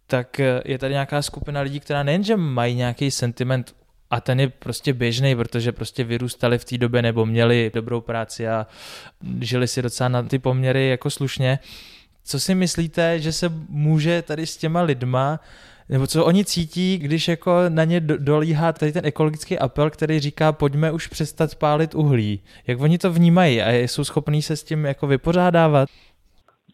tak 0.07 0.39
je 0.65 0.77
tady 0.77 0.93
nějaká 0.93 1.21
skupina 1.21 1.61
lidí, 1.61 1.79
která 1.79 2.03
nejenže 2.03 2.37
mají 2.37 2.75
nějaký 2.75 3.11
sentiment 3.11 3.75
a 4.09 4.21
ten 4.21 4.39
je 4.39 4.49
prostě 4.49 4.93
běžný, 4.93 5.35
protože 5.35 5.71
prostě 5.71 6.03
vyrůstali 6.03 6.57
v 6.57 6.65
té 6.65 6.77
době 6.77 7.01
nebo 7.01 7.25
měli 7.25 7.71
dobrou 7.73 8.01
práci 8.01 8.47
a 8.47 8.67
žili 9.39 9.67
si 9.67 9.81
docela 9.81 10.09
na 10.09 10.23
ty 10.23 10.39
poměry 10.39 10.89
jako 10.89 11.09
slušně. 11.09 11.59
Co 12.25 12.39
si 12.39 12.55
myslíte, 12.55 13.19
že 13.19 13.31
se 13.31 13.49
může 13.69 14.21
tady 14.21 14.45
s 14.45 14.57
těma 14.57 14.81
lidma 14.81 15.39
nebo 15.89 16.07
co 16.07 16.25
oni 16.25 16.45
cítí, 16.45 16.97
když 16.97 17.27
jako 17.27 17.51
na 17.69 17.83
ně 17.83 17.99
dolíhá 17.99 18.73
tady 18.73 18.91
ten 18.91 19.05
ekologický 19.05 19.59
apel, 19.59 19.89
který 19.89 20.19
říká, 20.19 20.51
pojďme 20.51 20.91
už 20.91 21.07
přestat 21.07 21.55
pálit 21.55 21.95
uhlí. 21.95 22.39
Jak 22.67 22.79
oni 22.81 22.97
to 22.97 23.11
vnímají 23.11 23.61
a 23.61 23.71
jsou 23.71 24.03
schopní 24.03 24.41
se 24.41 24.55
s 24.55 24.63
tím 24.63 24.85
jako 24.85 25.07
vypořádávat? 25.07 25.89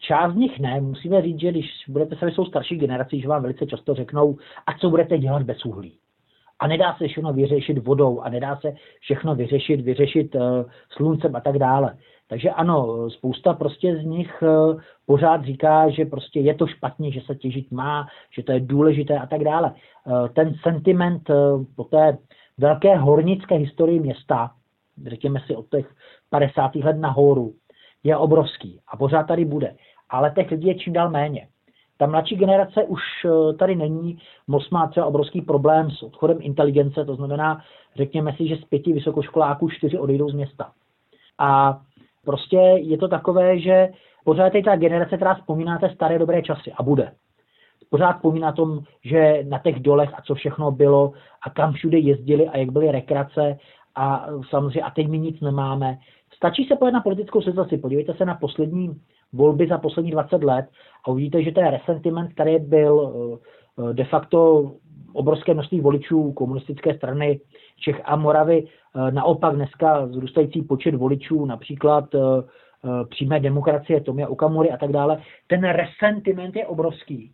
Část 0.00 0.32
z 0.32 0.36
nich 0.36 0.60
ne. 0.60 0.80
Musíme 0.80 1.22
říct, 1.22 1.40
že 1.40 1.50
když 1.50 1.66
budete 1.88 2.16
se 2.16 2.30
jsou 2.30 2.44
starší 2.44 2.76
generací, 2.76 3.20
že 3.20 3.28
vám 3.28 3.42
velice 3.42 3.66
často 3.66 3.94
řeknou, 3.94 4.36
a 4.66 4.78
co 4.78 4.90
budete 4.90 5.18
dělat 5.18 5.42
bez 5.42 5.64
uhlí. 5.64 5.92
A 6.58 6.66
nedá 6.66 6.94
se 6.98 7.08
všechno 7.08 7.32
vyřešit 7.32 7.78
vodou 7.78 8.20
a 8.20 8.28
nedá 8.28 8.56
se 8.56 8.74
všechno 9.00 9.34
vyřešit, 9.34 9.80
vyřešit 9.80 10.34
uh, 10.34 10.40
sluncem 10.96 11.36
a 11.36 11.40
tak 11.40 11.58
dále. 11.58 11.96
Takže 12.28 12.50
ano, 12.50 13.10
spousta 13.10 13.54
prostě 13.54 13.96
z 13.96 14.04
nich 14.04 14.42
uh, 14.42 14.80
pořád 15.06 15.44
říká, 15.44 15.90
že 15.90 16.04
prostě 16.04 16.40
je 16.40 16.54
to 16.54 16.66
špatně, 16.66 17.12
že 17.12 17.20
se 17.20 17.34
těžit 17.34 17.70
má, 17.70 18.06
že 18.30 18.42
to 18.42 18.52
je 18.52 18.60
důležité 18.60 19.18
a 19.18 19.26
tak 19.26 19.44
dále. 19.44 19.72
Uh, 20.04 20.28
ten 20.28 20.54
sentiment 20.62 21.30
uh, 21.30 21.64
po 21.76 21.84
té 21.84 22.18
velké 22.58 22.96
hornické 22.96 23.54
historii 23.54 24.00
města, 24.00 24.50
řekněme 25.06 25.40
si 25.46 25.56
od 25.56 25.70
těch 25.70 25.94
50. 26.30 26.74
let 26.74 26.96
nahoru, 26.96 27.54
je 28.04 28.16
obrovský 28.16 28.80
a 28.88 28.96
pořád 28.96 29.22
tady 29.22 29.44
bude. 29.44 29.74
Ale 30.10 30.32
těch 30.36 30.50
lidí 30.50 30.68
je 30.68 30.74
čím 30.74 30.92
dál 30.92 31.10
méně. 31.10 31.48
Ta 31.96 32.06
mladší 32.06 32.36
generace 32.36 32.84
už 32.84 33.00
eh, 33.24 33.54
tady 33.54 33.76
není. 33.76 34.18
Most 34.46 34.70
má 34.70 34.86
třeba 34.86 35.06
obrovský 35.06 35.42
problém 35.42 35.90
s 35.90 36.02
odchodem 36.02 36.38
inteligence, 36.40 37.04
to 37.04 37.14
znamená, 37.14 37.62
řekněme 37.96 38.32
si, 38.36 38.48
že 38.48 38.56
z 38.56 38.64
pěti 38.64 38.92
vysokoškoláků 38.92 39.70
čtyři 39.70 39.98
odejdou 39.98 40.30
z 40.30 40.34
města. 40.34 40.72
A 41.38 41.80
prostě 42.24 42.56
je 42.56 42.98
to 42.98 43.08
takové, 43.08 43.58
že 43.58 43.88
pořád 44.24 44.54
je 44.54 44.62
ta 44.62 44.76
generace, 44.76 45.16
která 45.16 45.34
vzpomíná 45.34 45.78
té 45.78 45.90
staré 45.94 46.18
dobré 46.18 46.42
časy 46.42 46.72
a 46.72 46.82
bude. 46.82 47.12
Pořád 47.90 48.12
vzpomíná 48.12 48.52
tom, 48.52 48.80
že 49.04 49.44
na 49.48 49.58
těch 49.58 49.80
dolech 49.80 50.10
a 50.14 50.22
co 50.22 50.34
všechno 50.34 50.70
bylo 50.70 51.12
a 51.42 51.50
kam 51.50 51.72
všude 51.72 51.98
jezdili 51.98 52.48
a 52.48 52.58
jak 52.58 52.70
byly 52.70 52.92
rekreace 52.92 53.58
a 53.94 54.26
samozřejmě 54.50 54.82
a 54.82 54.90
teď 54.90 55.08
my 55.08 55.18
nic 55.18 55.40
nemáme. 55.40 55.98
Stačí 56.36 56.64
se 56.64 56.76
pojet 56.76 56.92
na 56.92 57.00
politickou 57.00 57.42
situaci. 57.42 57.78
Podívejte 57.78 58.14
se 58.14 58.24
na 58.24 58.34
poslední 58.34 59.00
volby 59.32 59.66
za 59.68 59.78
poslední 59.78 60.10
20 60.10 60.44
let 60.44 60.66
a 61.04 61.10
uvidíte, 61.10 61.42
že 61.42 61.52
ten 61.52 61.66
resentiment, 61.66 62.32
který 62.32 62.58
byl 62.58 63.12
eh, 63.90 63.92
de 63.92 64.04
facto 64.04 64.70
obrovské 65.12 65.54
množství 65.54 65.80
voličů 65.80 66.32
komunistické 66.32 66.94
strany 66.94 67.40
Čech 67.80 68.00
a 68.04 68.16
Moravy, 68.16 68.66
eh, 68.66 69.12
naopak 69.12 69.54
dneska 69.54 70.06
zrůstající 70.06 70.62
počet 70.62 70.94
voličů, 70.94 71.46
například 71.46 72.14
eh, 72.14 72.18
přímé 73.10 73.40
demokracie 73.40 74.00
Tomia 74.00 74.28
Okamury 74.28 74.70
a 74.70 74.76
tak 74.76 74.92
dále, 74.92 75.22
ten 75.46 75.64
resentiment 75.64 76.56
je 76.56 76.66
obrovský. 76.66 77.32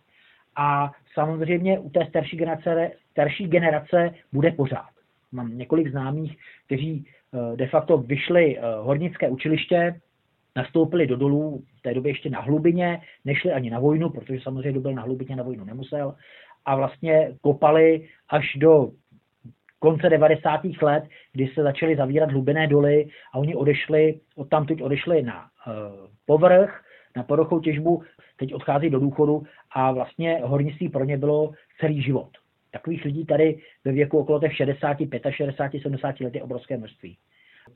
A 0.57 0.93
samozřejmě 1.15 1.79
u 1.79 1.91
té 1.91 2.07
starší 2.09 2.37
generace, 2.37 2.91
starší 3.11 3.47
generace 3.47 4.11
bude 4.33 4.51
pořád. 4.51 4.89
Mám 5.33 5.59
několik 5.59 5.91
známých, 5.91 6.37
kteří 6.67 7.07
de 7.57 7.67
facto 7.67 7.99
vyšli 7.99 8.59
hornické 8.83 9.29
učiliště, 9.29 10.01
nastoupili 10.57 11.07
do 11.07 11.17
dolů, 11.17 11.65
v 11.79 11.83
té 11.83 11.95
době 11.95 12.11
ještě 12.11 12.31
na 12.31 12.41
hlubině, 12.41 13.01
nešli 13.25 13.53
ani 13.53 13.71
na 13.71 13.79
vojnu, 13.79 14.11
protože 14.11 14.41
samozřejmě 14.41 14.71
kdo 14.71 14.81
byl 14.81 14.93
na 14.93 15.03
hlubině 15.03 15.37
na 15.37 15.43
vojnu 15.43 15.65
nemusel, 15.65 16.15
a 16.65 16.77
vlastně 16.77 17.33
kopali 17.41 18.09
až 18.29 18.57
do 18.57 18.91
konce 19.79 20.09
90. 20.09 20.61
let, 20.83 21.05
kdy 21.33 21.49
se 21.55 21.63
začaly 21.63 21.97
zavírat 21.97 22.31
hlubiné 22.31 22.67
doly 22.67 23.09
a 23.33 23.39
oni 23.39 23.55
odešli, 23.55 24.21
odtamtud 24.37 24.81
odešli 24.81 25.23
na 25.23 25.43
uh, 25.67 25.73
povrch, 26.27 26.85
na 27.17 27.23
povrchou 27.23 27.61
těžbu, 27.61 28.03
teď 28.37 28.55
odchází 28.55 28.91
do 28.91 29.01
důchodu 29.01 29.43
a 29.71 29.93
vlastně 29.93 30.41
hornictví 30.45 30.89
pro 30.89 31.05
ně 31.05 31.19
bylo 31.19 31.53
celý 31.81 32.03
život. 32.03 32.31
Takových 32.71 33.05
lidí 33.05 33.27
tady 33.27 33.59
ve 33.85 33.93
věku 33.93 34.19
okolo 34.19 34.41
těch 34.41 34.57
60, 34.57 34.97
65, 35.31 35.83
70 35.83 36.21
let 36.21 36.35
je 36.35 36.43
obrovské 36.43 36.77
množství. 36.77 37.17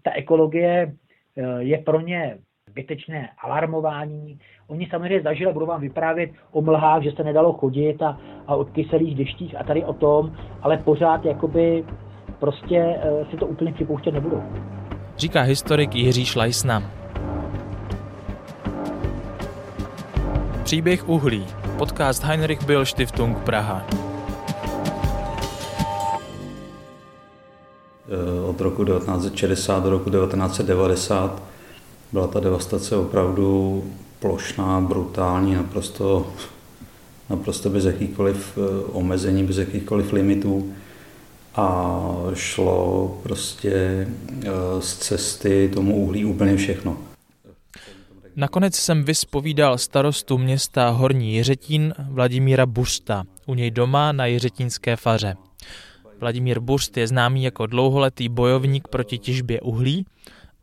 Ta 0.02 0.12
ekologie 0.12 0.92
eh, 1.36 1.62
je 1.62 1.78
pro 1.78 2.00
ně 2.00 2.38
zbytečné 2.72 3.28
alarmování. 3.38 4.38
Oni 4.66 4.88
samozřejmě 4.90 5.22
zažili, 5.22 5.52
budu 5.52 5.66
vám 5.66 5.80
vyprávět 5.80 6.30
o 6.52 6.62
mlhách, 6.62 7.02
že 7.02 7.12
se 7.12 7.24
nedalo 7.24 7.52
chodit 7.52 8.02
a, 8.02 8.18
a 8.46 8.56
o 8.56 8.64
kyselých 8.64 9.16
deštích 9.16 9.60
a 9.60 9.64
tady 9.64 9.84
o 9.84 9.92
tom, 9.92 10.32
ale 10.62 10.76
pořád 10.76 11.24
jakoby 11.24 11.84
prostě 12.38 12.78
uh, 12.80 13.30
si 13.30 13.36
to 13.36 13.46
úplně 13.46 13.72
připouštět 13.72 14.14
nebudou. 14.14 14.42
Říká 15.16 15.40
historik 15.42 15.94
Jiří 15.94 16.24
Šlajsna. 16.24 16.82
Příběh 20.64 21.08
uhlí. 21.08 21.46
Podcast 21.78 22.24
Heinrich 22.24 22.66
Bill 22.66 22.86
Stiftung 22.86 23.38
Praha. 23.38 23.86
Eh, 28.08 28.48
od 28.48 28.60
roku 28.60 28.84
1960 28.84 29.82
do 29.84 29.90
roku 29.90 30.10
1990 30.10 31.51
byla 32.12 32.26
ta 32.26 32.40
devastace 32.40 32.96
opravdu 32.96 33.84
plošná, 34.20 34.80
brutální, 34.80 35.54
naprosto, 35.54 36.32
naprosto 37.30 37.70
bez 37.70 37.84
jakýchkoliv 37.84 38.58
eh, 38.58 38.84
omezení, 38.92 39.44
bez 39.44 39.56
jakýchkoliv 39.56 40.12
limitů. 40.12 40.72
a 41.54 41.98
šlo 42.34 43.20
prostě 43.22 43.72
eh, 43.72 44.50
z 44.80 44.96
cesty 44.96 45.70
tomu 45.74 45.96
uhlí 45.96 46.24
úplně 46.24 46.56
všechno. 46.56 46.96
Nakonec 48.36 48.74
jsem 48.74 49.04
vyspovídal 49.04 49.78
starostu 49.78 50.38
města 50.38 50.88
Horní 50.88 51.34
Jiřetín 51.34 51.94
Vladimíra 52.08 52.66
Busta 52.66 53.24
u 53.46 53.54
něj 53.54 53.70
doma 53.70 54.12
na 54.12 54.26
Jiřetínské 54.26 54.96
faře. 54.96 55.34
Vladimír 56.20 56.60
Burst 56.60 56.96
je 56.96 57.06
známý 57.06 57.44
jako 57.44 57.66
dlouholetý 57.66 58.28
bojovník 58.28 58.88
proti 58.88 59.18
těžbě 59.18 59.60
uhlí 59.60 60.06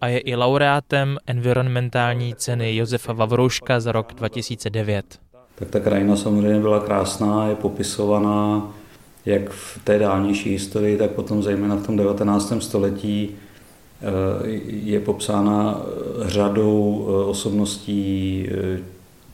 a 0.01 0.07
je 0.07 0.19
i 0.19 0.35
laureátem 0.35 1.17
environmentální 1.27 2.35
ceny 2.35 2.75
Josefa 2.75 3.13
Vavrouška 3.13 3.79
za 3.79 3.91
rok 3.91 4.13
2009. 4.13 5.19
Tak 5.55 5.69
ta 5.69 5.79
krajina 5.79 6.15
samozřejmě 6.15 6.59
byla 6.59 6.79
krásná, 6.79 7.47
je 7.47 7.55
popisovaná 7.55 8.71
jak 9.25 9.49
v 9.49 9.79
té 9.83 9.99
dálnější 9.99 10.49
historii, 10.49 10.97
tak 10.97 11.12
potom 11.12 11.43
zejména 11.43 11.75
v 11.75 11.85
tom 11.85 11.97
19. 11.97 12.53
století 12.59 13.29
eh, 13.31 14.05
je 14.67 14.99
popsána 14.99 15.81
řadou 16.21 17.07
eh, 17.07 17.25
osobností 17.25 18.47
eh, 18.51 18.79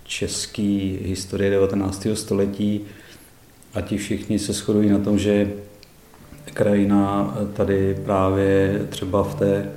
české 0.03 0.97
historie 1.01 1.51
19. 1.51 2.07
století 2.13 2.81
a 3.73 3.81
ti 3.81 3.97
všichni 3.97 4.39
se 4.39 4.53
shodují 4.53 4.89
na 4.89 4.99
tom, 4.99 5.19
že 5.19 5.51
krajina 6.53 7.35
tady 7.53 7.97
právě 8.05 8.81
třeba 8.89 9.23
v 9.23 9.35
té 9.35 9.71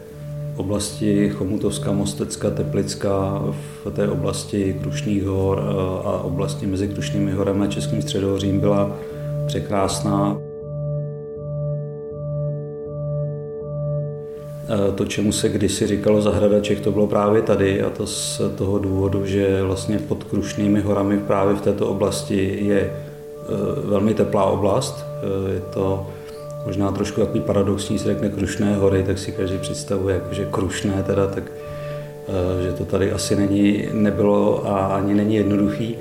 oblasti 0.58 1.28
Chomutovska, 1.28 1.92
Mostecka, 1.92 2.50
Teplicka, 2.50 3.42
v 3.84 3.90
té 3.90 4.08
oblasti 4.08 4.76
Krušných 4.82 5.24
hor 5.24 5.60
a 6.04 6.18
oblasti 6.22 6.66
mezi 6.66 6.88
Krušnými 6.88 7.32
horami 7.32 7.66
a 7.66 7.70
Českým 7.70 8.02
středohořím 8.02 8.60
byla 8.60 8.96
překrásná. 9.46 10.38
To, 14.94 15.04
čemu 15.04 15.32
se 15.32 15.48
kdysi 15.48 15.86
říkalo 15.86 16.22
zahrada 16.22 16.60
Čech, 16.60 16.80
to 16.80 16.92
bylo 16.92 17.06
právě 17.06 17.42
tady 17.42 17.82
a 17.82 17.90
to 17.90 18.06
z 18.06 18.40
toho 18.56 18.78
důvodu, 18.78 19.26
že 19.26 19.62
vlastně 19.62 19.98
pod 19.98 20.24
Krušnými 20.24 20.80
horami 20.80 21.18
právě 21.18 21.54
v 21.54 21.60
této 21.60 21.88
oblasti 21.88 22.58
je 22.60 22.80
e, 22.80 22.92
velmi 23.84 24.14
teplá 24.14 24.44
oblast. 24.44 25.04
Je 25.52 25.60
to 25.60 26.06
možná 26.66 26.92
trošku 26.92 27.20
takový 27.20 27.40
paradoxní, 27.40 27.98
se 27.98 28.04
řekne 28.04 28.28
Krušné 28.28 28.76
hory, 28.76 29.02
tak 29.02 29.18
si 29.18 29.32
každý 29.32 29.58
představuje, 29.58 30.14
jako, 30.14 30.34
že 30.34 30.48
Krušné 30.50 31.02
teda, 31.06 31.26
tak 31.26 31.44
e, 32.28 32.62
že 32.62 32.72
to 32.72 32.84
tady 32.84 33.12
asi 33.12 33.36
není, 33.36 33.88
nebylo 33.92 34.66
a 34.66 34.86
ani 34.86 35.14
není 35.14 35.36
jednoduchý 35.36 35.96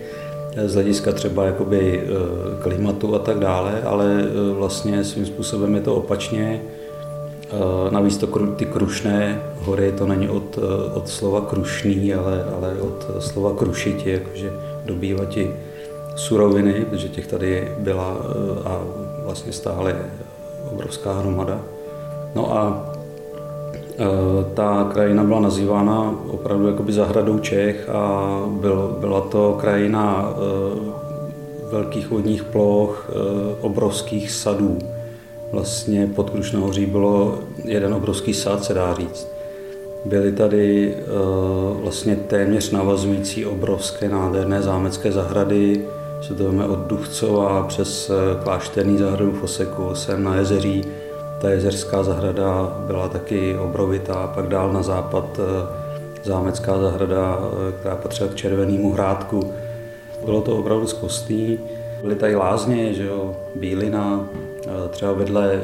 z 0.65 0.74
hlediska 0.74 1.12
třeba 1.12 1.46
jakoby 1.46 2.02
eh, 2.04 2.63
klimatu 2.63 3.15
a 3.15 3.20
tak 3.20 3.39
dále, 3.39 3.82
ale 3.82 4.24
eh, 4.24 4.54
vlastně 4.54 5.04
svým 5.04 5.26
způsobem 5.26 5.76
je 5.76 5.82
to 5.82 5.96
opačně. 5.96 6.62
Eh, 6.62 7.91
navíc 7.91 8.17
to, 8.17 8.28
ty 8.56 8.65
krušné 8.65 9.41
hory, 9.60 9.91
to 9.91 10.08
není 10.08 10.30
od, 10.30 10.60
od 10.93 11.10
slova 11.10 11.41
krušný, 11.41 12.13
ale, 12.13 12.43
ale 12.58 12.82
od 12.82 13.08
slova 13.20 13.54
krušiti, 13.56 14.10
jakože 14.10 14.52
dobývati 14.86 15.52
suroviny, 16.15 16.86
protože 16.89 17.10
těch 17.10 17.28
tady 17.28 17.72
byla 17.80 18.17
a 18.65 18.82
vlastně 19.24 19.54
stále 19.54 19.96
obrovská 20.72 21.14
hromada. 21.14 21.60
No 22.36 22.58
a 22.58 22.88
Eh, 24.00 24.46
ta 24.54 24.90
krajina 24.94 25.24
byla 25.24 25.40
nazývána 25.40 26.16
opravdu 26.28 26.68
jakoby 26.68 26.94
zahradou 26.94 27.40
Čech 27.40 27.90
a 27.90 28.42
byl, 28.48 28.98
byla 29.00 29.22
to 29.22 29.58
krajina 29.60 30.34
eh, 30.34 31.72
velkých 31.72 32.10
vodních 32.10 32.44
ploch, 32.44 33.10
eh, 33.10 33.14
obrovských 33.62 34.32
sadů. 34.32 34.78
Vlastně 35.52 36.08
pod 36.16 36.30
Krušnohoří 36.30 36.86
bylo 36.86 37.40
jeden 37.64 37.94
obrovský 37.94 38.34
sad, 38.34 38.64
se 38.64 38.74
dá 38.74 38.94
říct. 38.94 39.28
Byly 40.06 40.32
tady 40.32 40.96
vlastně 41.82 42.16
téměř 42.16 42.72
navazující 42.72 43.46
obrovské 43.46 44.10
nádherné 44.10 44.62
zámecké 44.62 45.12
zahrady, 45.12 45.86
se 46.22 46.34
to 46.34 46.46
od 46.68 46.88
Duchcova 46.88 47.64
přes 47.64 48.12
klášterní 48.44 48.98
zahradu 48.98 49.32
v 49.32 49.44
Oseku, 49.44 49.96
sem 49.96 50.24
na 50.24 50.36
jezeří, 50.36 50.86
ta 51.42 51.50
jezerská 51.50 52.04
zahrada 52.04 52.78
byla 52.88 53.08
taky 53.08 53.58
obrovitá, 53.58 54.32
pak 54.36 54.48
dál 54.48 54.74
na 54.74 54.84
západ 54.84 55.40
eh, 55.40 56.24
zámecká 56.24 56.80
zahrada, 56.80 57.40
eh, 57.40 57.72
která 57.72 57.96
patřila 57.96 58.30
k 58.30 58.36
Červenému 58.36 58.94
hrádku. 58.94 59.54
Bylo 60.26 60.42
to 60.42 60.58
opravdu 60.58 60.88
zkostný. 60.88 61.60
Byly 62.02 62.16
tady 62.16 62.36
lázně, 62.36 62.94
že 62.94 63.06
jo, 63.06 63.36
Bílina, 63.56 64.30
eh, 64.66 64.90
třeba 64.90 65.14
vedle 65.14 65.62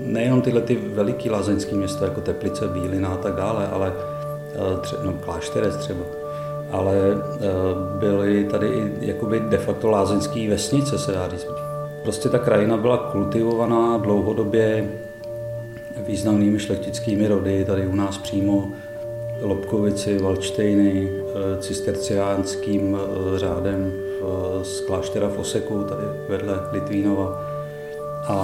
nejenom 0.00 0.42
tyhle 0.42 0.60
ty 0.60 0.78
veliký 0.94 1.30
lázeňský 1.30 1.74
města, 1.74 2.04
jako 2.04 2.20
Teplice, 2.20 2.68
Bílina 2.68 3.08
a 3.08 3.16
tak 3.16 3.34
dále, 3.34 3.68
ale 3.68 3.92
třeba, 4.80 5.02
no, 5.02 5.12
Klášterec 5.12 5.76
třeba, 5.76 6.00
ale 6.70 6.94
byly 7.98 8.44
tady 8.44 8.68
i 8.68 8.92
jakoby 9.00 9.40
de 9.40 9.58
facto 9.58 9.90
lázeňské 9.90 10.48
vesnice, 10.48 10.98
se 10.98 11.12
dá 11.12 11.28
říct. 11.28 11.46
Prostě 12.02 12.28
ta 12.28 12.38
krajina 12.38 12.76
byla 12.76 12.96
kultivovaná 12.96 13.96
dlouhodobě 13.98 14.88
významnými 16.06 16.58
šlechtickými 16.58 17.28
rody, 17.28 17.64
tady 17.64 17.86
u 17.86 17.94
nás 17.94 18.18
přímo 18.18 18.68
Lobkovici, 19.40 20.18
Valčtejny, 20.18 21.08
eh, 21.08 21.62
cisterciánským 21.62 22.96
eh, 22.96 23.38
řádem 23.38 23.92
z 24.62 24.80
kláštera 24.80 25.28
v 25.28 25.38
Oseku, 25.38 25.84
tady 25.84 26.02
vedle 26.28 26.60
Litvínova. 26.72 27.42
A, 28.26 28.34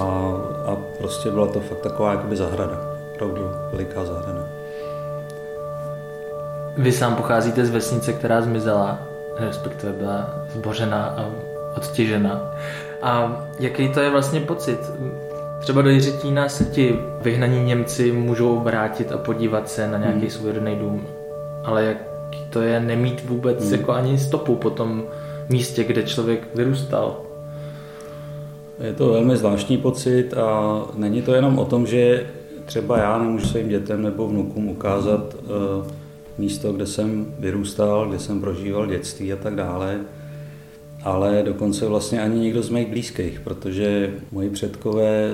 a 0.65 0.77
prostě 0.97 1.31
byla 1.31 1.47
to 1.47 1.59
fakt 1.59 1.79
taková 1.79 2.11
jakoby 2.11 2.35
zahrada, 2.35 2.97
opravdu 3.13 3.49
veliká 3.71 4.05
zahrada. 4.05 4.44
Vy 6.77 6.91
sám 6.91 7.15
pocházíte 7.15 7.65
z 7.65 7.69
vesnice, 7.69 8.13
která 8.13 8.41
zmizela, 8.41 8.99
respektive 9.37 9.93
byla 9.93 10.29
zbořena 10.53 11.05
a 11.05 11.25
odtěžena. 11.77 12.51
A 13.01 13.41
jaký 13.59 13.89
to 13.89 13.99
je 13.99 14.09
vlastně 14.09 14.39
pocit? 14.39 14.79
Třeba 15.59 15.81
do 15.81 15.89
Jiřetína 15.89 16.49
se 16.49 16.65
ti 16.65 16.99
vyhnaní 17.21 17.63
Němci 17.63 18.11
můžou 18.11 18.59
vrátit 18.59 19.11
a 19.11 19.17
podívat 19.17 19.69
se 19.69 19.87
na 19.87 19.97
nějaký 19.97 20.19
hmm. 20.19 20.29
svůj 20.29 20.51
rodný 20.51 20.75
dům. 20.75 21.07
Ale 21.63 21.83
jak 21.83 21.97
to 22.49 22.61
je 22.61 22.79
nemít 22.79 23.25
vůbec 23.25 23.63
hmm. 23.63 23.73
jako 23.73 23.91
ani 23.91 24.17
stopu 24.17 24.55
po 24.55 24.69
tom 24.69 25.03
místě, 25.49 25.83
kde 25.83 26.03
člověk 26.03 26.47
vyrůstal? 26.55 27.21
Je 28.79 28.93
to 28.93 29.09
velmi 29.09 29.37
zvláštní 29.37 29.77
pocit 29.77 30.33
a 30.33 30.81
není 30.95 31.21
to 31.21 31.33
jenom 31.33 31.59
o 31.59 31.65
tom, 31.65 31.87
že 31.87 32.25
třeba 32.65 32.97
já 32.97 33.17
nemůžu 33.17 33.47
svým 33.47 33.69
dětem 33.69 34.01
nebo 34.01 34.27
vnukům 34.27 34.69
ukázat 34.69 35.33
uh, 35.33 35.85
místo, 36.37 36.73
kde 36.73 36.85
jsem 36.85 37.35
vyrůstal, 37.39 38.09
kde 38.09 38.19
jsem 38.19 38.41
prožíval 38.41 38.87
dětství 38.87 39.33
a 39.33 39.35
tak 39.35 39.55
dále, 39.55 39.99
ale 41.03 41.43
dokonce 41.43 41.87
vlastně 41.87 42.21
ani 42.21 42.39
nikdo 42.39 42.63
z 42.63 42.69
mých 42.69 42.87
blízkých, 42.87 43.39
protože 43.39 44.13
moji 44.31 44.49
předkové, 44.49 45.31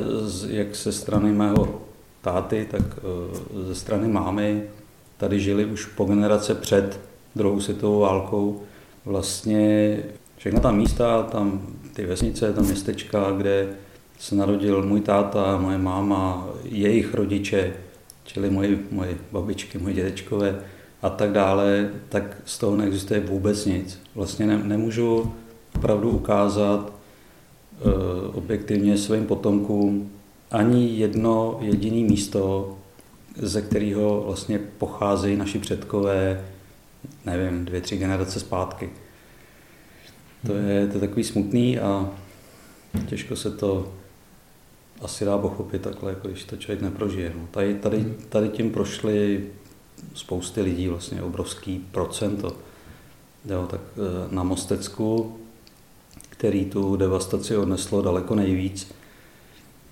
jak 0.47 0.75
se 0.75 0.91
strany 0.91 1.31
mého 1.31 1.81
táty, 2.21 2.67
tak 2.71 2.81
eh, 2.81 3.63
ze 3.67 3.75
strany 3.75 4.07
mámy, 4.07 4.63
tady 5.17 5.39
žili 5.39 5.65
už 5.65 5.85
po 5.85 6.05
generace 6.05 6.55
před 6.55 6.99
druhou 7.35 7.59
světovou 7.59 7.99
válkou. 7.99 8.61
Vlastně 9.05 9.97
všechna 10.37 10.59
ta 10.59 10.71
místa, 10.71 11.23
tam 11.23 11.61
ty 11.93 12.05
vesnice, 12.05 12.53
ta 12.53 12.61
městečka, 12.61 13.31
kde 13.31 13.67
se 14.19 14.35
narodil 14.35 14.83
můj 14.83 15.01
táta, 15.01 15.57
moje 15.57 15.77
máma, 15.77 16.47
jejich 16.63 17.13
rodiče, 17.13 17.73
čili 18.23 18.49
moje, 18.49 18.77
moje 18.91 19.17
babičky, 19.31 19.77
moje 19.77 19.93
dědečkové 19.93 20.59
a 21.01 21.09
tak 21.09 21.31
dále, 21.31 21.89
tak 22.09 22.37
z 22.45 22.57
toho 22.57 22.75
neexistuje 22.77 23.19
vůbec 23.19 23.65
nic. 23.65 23.99
Vlastně 24.15 24.47
ne, 24.47 24.57
nemůžu 24.57 25.33
opravdu 25.75 26.09
ukázat 26.09 26.93
eh, 26.93 27.83
objektivně 28.33 28.97
svým 28.97 29.25
potomkům 29.25 30.11
ani 30.51 30.97
jedno 30.97 31.57
jediné 31.61 32.09
místo, 32.09 32.77
ze 33.37 33.61
kterého 33.61 34.23
vlastně 34.25 34.59
pocházejí 34.77 35.37
naši 35.37 35.59
předkové, 35.59 36.45
nevím, 37.25 37.65
dvě, 37.65 37.81
tři 37.81 37.97
generace 37.97 38.39
zpátky. 38.39 38.89
To 40.45 40.53
je, 40.53 40.87
to 40.87 40.93
je 40.93 40.99
takový 40.99 41.23
smutný 41.23 41.79
a 41.79 42.09
těžko 43.07 43.35
se 43.35 43.51
to 43.51 43.93
asi 45.01 45.25
dá 45.25 45.37
pochopit 45.37 45.81
takhle, 45.81 46.11
jako 46.11 46.27
když 46.27 46.43
to 46.43 46.57
člověk 46.57 46.81
neprožije. 46.81 47.33
No. 47.35 47.47
Tady, 47.51 47.75
tady, 47.75 48.13
tady 48.29 48.49
tím 48.49 48.71
prošly 48.71 49.47
spousty 50.13 50.61
lidí, 50.61 50.87
vlastně 50.87 51.23
obrovský 51.23 51.85
procento. 51.91 52.55
Jo, 53.45 53.67
tak 53.69 53.81
eh, 53.97 54.35
na 54.35 54.43
Mostecku 54.43 55.37
který 56.41 56.65
tu 56.65 56.95
devastaci 56.95 57.57
odneslo 57.57 58.01
daleko 58.01 58.35
nejvíc, 58.35 58.91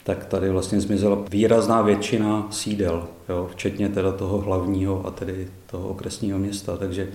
tak 0.03 0.25
tady 0.25 0.49
vlastně 0.49 0.81
zmizela 0.81 1.25
výrazná 1.31 1.81
většina 1.81 2.47
sídel, 2.51 3.07
jo, 3.29 3.49
včetně 3.51 3.89
teda 3.89 4.11
toho 4.11 4.37
hlavního 4.37 5.07
a 5.07 5.11
tedy 5.11 5.47
toho 5.65 5.87
okresního 5.87 6.39
města. 6.39 6.77
Takže 6.77 7.09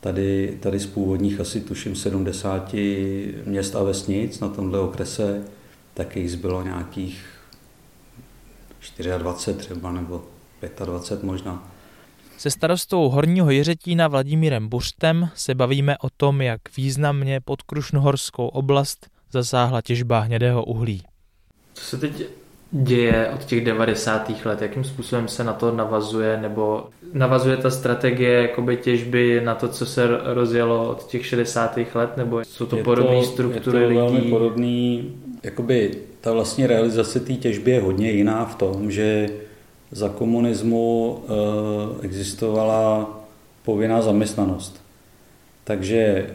tady, 0.00 0.58
tady 0.60 0.78
z 0.78 0.86
původních 0.86 1.40
asi 1.40 1.60
tuším 1.60 1.96
70 1.96 2.74
měst 3.44 3.76
a 3.76 3.82
vesnic 3.82 4.40
na 4.40 4.48
tomhle 4.48 4.80
okrese, 4.80 5.44
tak 5.94 6.16
jich 6.16 6.32
zbylo 6.32 6.62
nějakých 6.62 7.24
24 9.18 9.58
třeba, 9.58 9.92
nebo 9.92 10.24
25 10.84 11.26
možná. 11.26 11.75
Se 12.38 12.50
starostou 12.50 13.08
Horního 13.08 13.50
Jiřetína 13.50 14.08
Vladimírem 14.08 14.68
Buřtem 14.68 15.28
se 15.34 15.54
bavíme 15.54 15.98
o 15.98 16.08
tom, 16.16 16.42
jak 16.42 16.60
významně 16.76 17.40
pod 17.40 17.62
Krušnohorskou 17.62 18.46
oblast 18.46 19.06
zasáhla 19.32 19.82
těžba 19.82 20.20
hnědého 20.20 20.64
uhlí. 20.64 21.02
Co 21.74 21.84
se 21.84 21.96
teď 21.98 22.22
děje 22.70 23.30
od 23.34 23.44
těch 23.44 23.64
90. 23.64 24.30
let? 24.44 24.62
Jakým 24.62 24.84
způsobem 24.84 25.28
se 25.28 25.44
na 25.44 25.52
to 25.52 25.72
navazuje? 25.72 26.38
Nebo 26.40 26.88
navazuje 27.12 27.56
ta 27.56 27.70
strategie 27.70 28.42
jakoby 28.42 28.76
těžby 28.76 29.40
na 29.44 29.54
to, 29.54 29.68
co 29.68 29.86
se 29.86 30.06
rozjelo 30.24 30.88
od 30.90 31.06
těch 31.06 31.26
60. 31.26 31.78
let? 31.94 32.16
Nebo 32.16 32.40
jsou 32.40 32.66
to 32.66 32.76
podobné 32.76 33.24
struktury 33.24 33.78
je 33.78 33.84
to 33.84 33.88
lidí? 33.88 33.98
velmi 33.98 34.20
podobný, 34.20 35.12
jakoby 35.42 35.90
ta 36.20 36.32
vlastně 36.32 36.66
realizace 36.66 37.20
té 37.20 37.32
těžby 37.32 37.70
je 37.70 37.80
hodně 37.80 38.10
jiná 38.10 38.44
v 38.44 38.54
tom, 38.54 38.90
že 38.90 39.30
za 39.90 40.08
komunismu 40.08 41.18
e, 41.18 42.04
existovala 42.04 43.20
povinná 43.64 44.02
zaměstnanost. 44.02 44.82
Takže 45.64 45.96
e, 45.96 46.26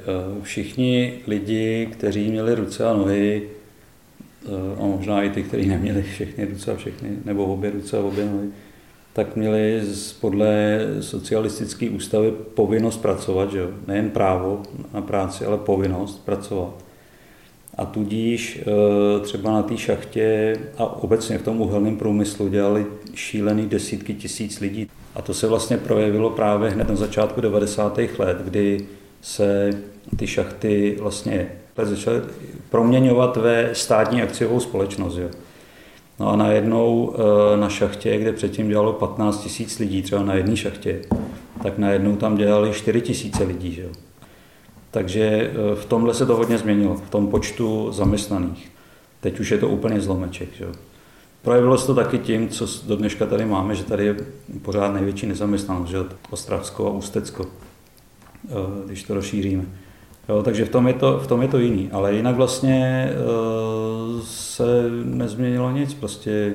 všichni 0.42 1.20
lidi, 1.28 1.90
kteří 1.92 2.30
měli 2.30 2.56
ruce 2.56 2.88
a 2.88 2.94
nohy, 2.94 3.50
a 4.80 4.86
možná 4.86 5.24
i 5.24 5.30
ty, 5.30 5.44
kteří 5.44 5.68
neměli 5.68 6.02
všechny 6.02 6.46
ruce 6.46 6.72
a 6.72 6.76
všechny, 6.76 7.10
nebo 7.26 7.46
obě 7.46 7.72
ruce 7.72 7.98
a 7.98 8.02
obě 8.02 8.26
nohy, 8.26 8.48
tak 9.14 9.36
měli 9.36 9.82
podle 10.20 10.80
socialistické 11.02 11.90
ústavy 11.90 12.32
povinnost 12.32 12.98
pracovat, 12.98 13.52
že 13.52 13.58
jo? 13.58 13.70
nejen 13.88 14.10
právo 14.10 14.64
na 14.94 15.02
práci, 15.02 15.46
ale 15.46 15.58
povinnost 15.58 16.26
pracovat. 16.26 16.74
A 17.78 17.86
tudíž 17.86 18.64
třeba 19.22 19.52
na 19.52 19.64
té 19.64 19.78
šachtě 19.78 20.58
a 20.78 21.04
obecně 21.04 21.38
v 21.38 21.44
tom 21.44 21.62
uhelném 21.62 21.98
průmyslu 21.98 22.48
dělali 22.48 22.86
šílený 23.16 23.66
desítky 23.66 24.14
tisíc 24.14 24.60
lidí. 24.60 24.88
A 25.16 25.22
to 25.22 25.34
se 25.34 25.48
vlastně 25.48 25.78
projevilo 25.78 26.30
právě 26.30 26.70
hned 26.70 26.90
na 26.90 26.96
začátku 26.96 27.42
90. 27.42 28.00
let, 28.18 28.38
kdy 28.44 28.86
se 29.22 29.70
ty 30.18 30.28
šachty 30.28 30.98
vlastně 31.00 31.52
začaly 31.84 32.22
proměňovat 32.70 33.38
ve 33.38 33.76
státní 33.76 34.22
akciovou 34.22 34.60
společnost. 34.60 35.18
Jo. 35.18 35.30
No 36.20 36.30
a 36.30 36.36
najednou 36.36 37.16
na 37.56 37.70
šachtě, 37.70 38.18
kde 38.18 38.34
předtím 38.34 38.70
dělalo 38.70 38.94
15 38.94 39.44
tisíc 39.44 39.80
lidí, 39.80 40.02
třeba 40.02 40.24
na 40.24 40.34
jedné 40.34 40.58
šachtě, 40.58 41.02
tak 41.64 41.78
najednou 41.78 42.16
tam 42.16 42.36
dělali 42.36 42.74
4 42.74 43.02
tisíce 43.02 43.44
lidí. 43.44 43.72
Že? 43.72 43.86
Takže 44.92 45.52
v 45.76 45.86
tomhle 45.86 46.14
se 46.14 46.26
to 46.26 46.36
hodně 46.36 46.58
změnilo, 46.58 46.96
v 46.96 47.10
tom 47.10 47.28
počtu 47.28 47.92
zaměstnaných. 47.92 48.72
Teď 49.22 49.40
už 49.40 49.52
je 49.52 49.58
to 49.58 49.70
úplně 49.70 50.02
zlomeček. 50.02 50.50
Že? 50.58 50.66
Projevilo 51.42 51.78
se 51.78 51.88
to 51.88 51.96
taky 51.96 52.18
tím, 52.18 52.50
co 52.50 52.68
do 52.88 52.96
dneška 52.96 53.26
tady 53.26 53.46
máme, 53.46 53.76
že 53.76 53.84
tady 53.84 54.06
je 54.06 54.16
pořád 54.62 54.94
největší 54.94 55.28
nezaměstnanost, 55.28 55.90
že? 55.90 55.98
Ostravsko 56.30 56.88
a 56.88 56.90
Ústecko, 56.90 57.46
když 58.86 59.04
to 59.04 59.14
rozšíříme. 59.14 59.64
Jo, 60.30 60.44
takže 60.44 60.66
v 60.66 60.70
tom, 60.70 60.88
je 60.88 60.94
to, 60.94 61.20
v 61.20 61.28
tom 61.28 61.42
je 61.42 61.48
to 61.48 61.58
jiný. 61.58 61.90
Ale 61.92 62.14
jinak 62.14 62.36
vlastně 62.36 63.10
uh, 63.12 64.22
se 64.24 64.90
nezměnilo 65.04 65.72
nic. 65.72 65.94
Prostě 65.94 66.54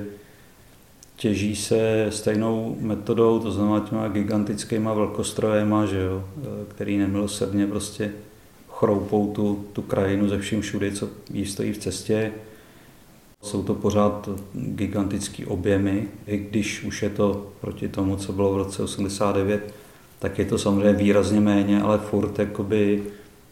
těží 1.16 1.56
se 1.56 2.06
stejnou 2.10 2.76
metodou, 2.80 3.38
to 3.38 3.50
znamená 3.50 3.80
těma 3.80 4.08
gigantickýma 4.08 4.94
velkostrojema, 4.94 5.86
že 5.86 6.00
jo, 6.00 6.24
který 6.68 6.98
nemilosrdně 6.98 7.66
prostě 7.66 8.12
chroupou 8.70 9.32
tu, 9.32 9.64
tu 9.72 9.82
krajinu 9.82 10.28
ze 10.28 10.38
vším 10.38 10.60
všude, 10.60 10.92
co 10.92 11.08
jí 11.32 11.46
stojí 11.46 11.72
v 11.72 11.78
cestě. 11.78 12.32
Jsou 13.42 13.62
to 13.62 13.74
pořád 13.74 14.28
gigantické 14.54 15.46
objemy, 15.46 16.08
i 16.26 16.36
když 16.36 16.84
už 16.84 17.02
je 17.02 17.10
to 17.10 17.46
proti 17.60 17.88
tomu, 17.88 18.16
co 18.16 18.32
bylo 18.32 18.52
v 18.52 18.56
roce 18.56 18.82
89, 18.82 19.74
tak 20.18 20.38
je 20.38 20.44
to 20.44 20.58
samozřejmě 20.58 20.92
výrazně 20.92 21.40
méně, 21.40 21.82
ale 21.82 21.98
furt 21.98 22.38
jakoby 22.38 23.02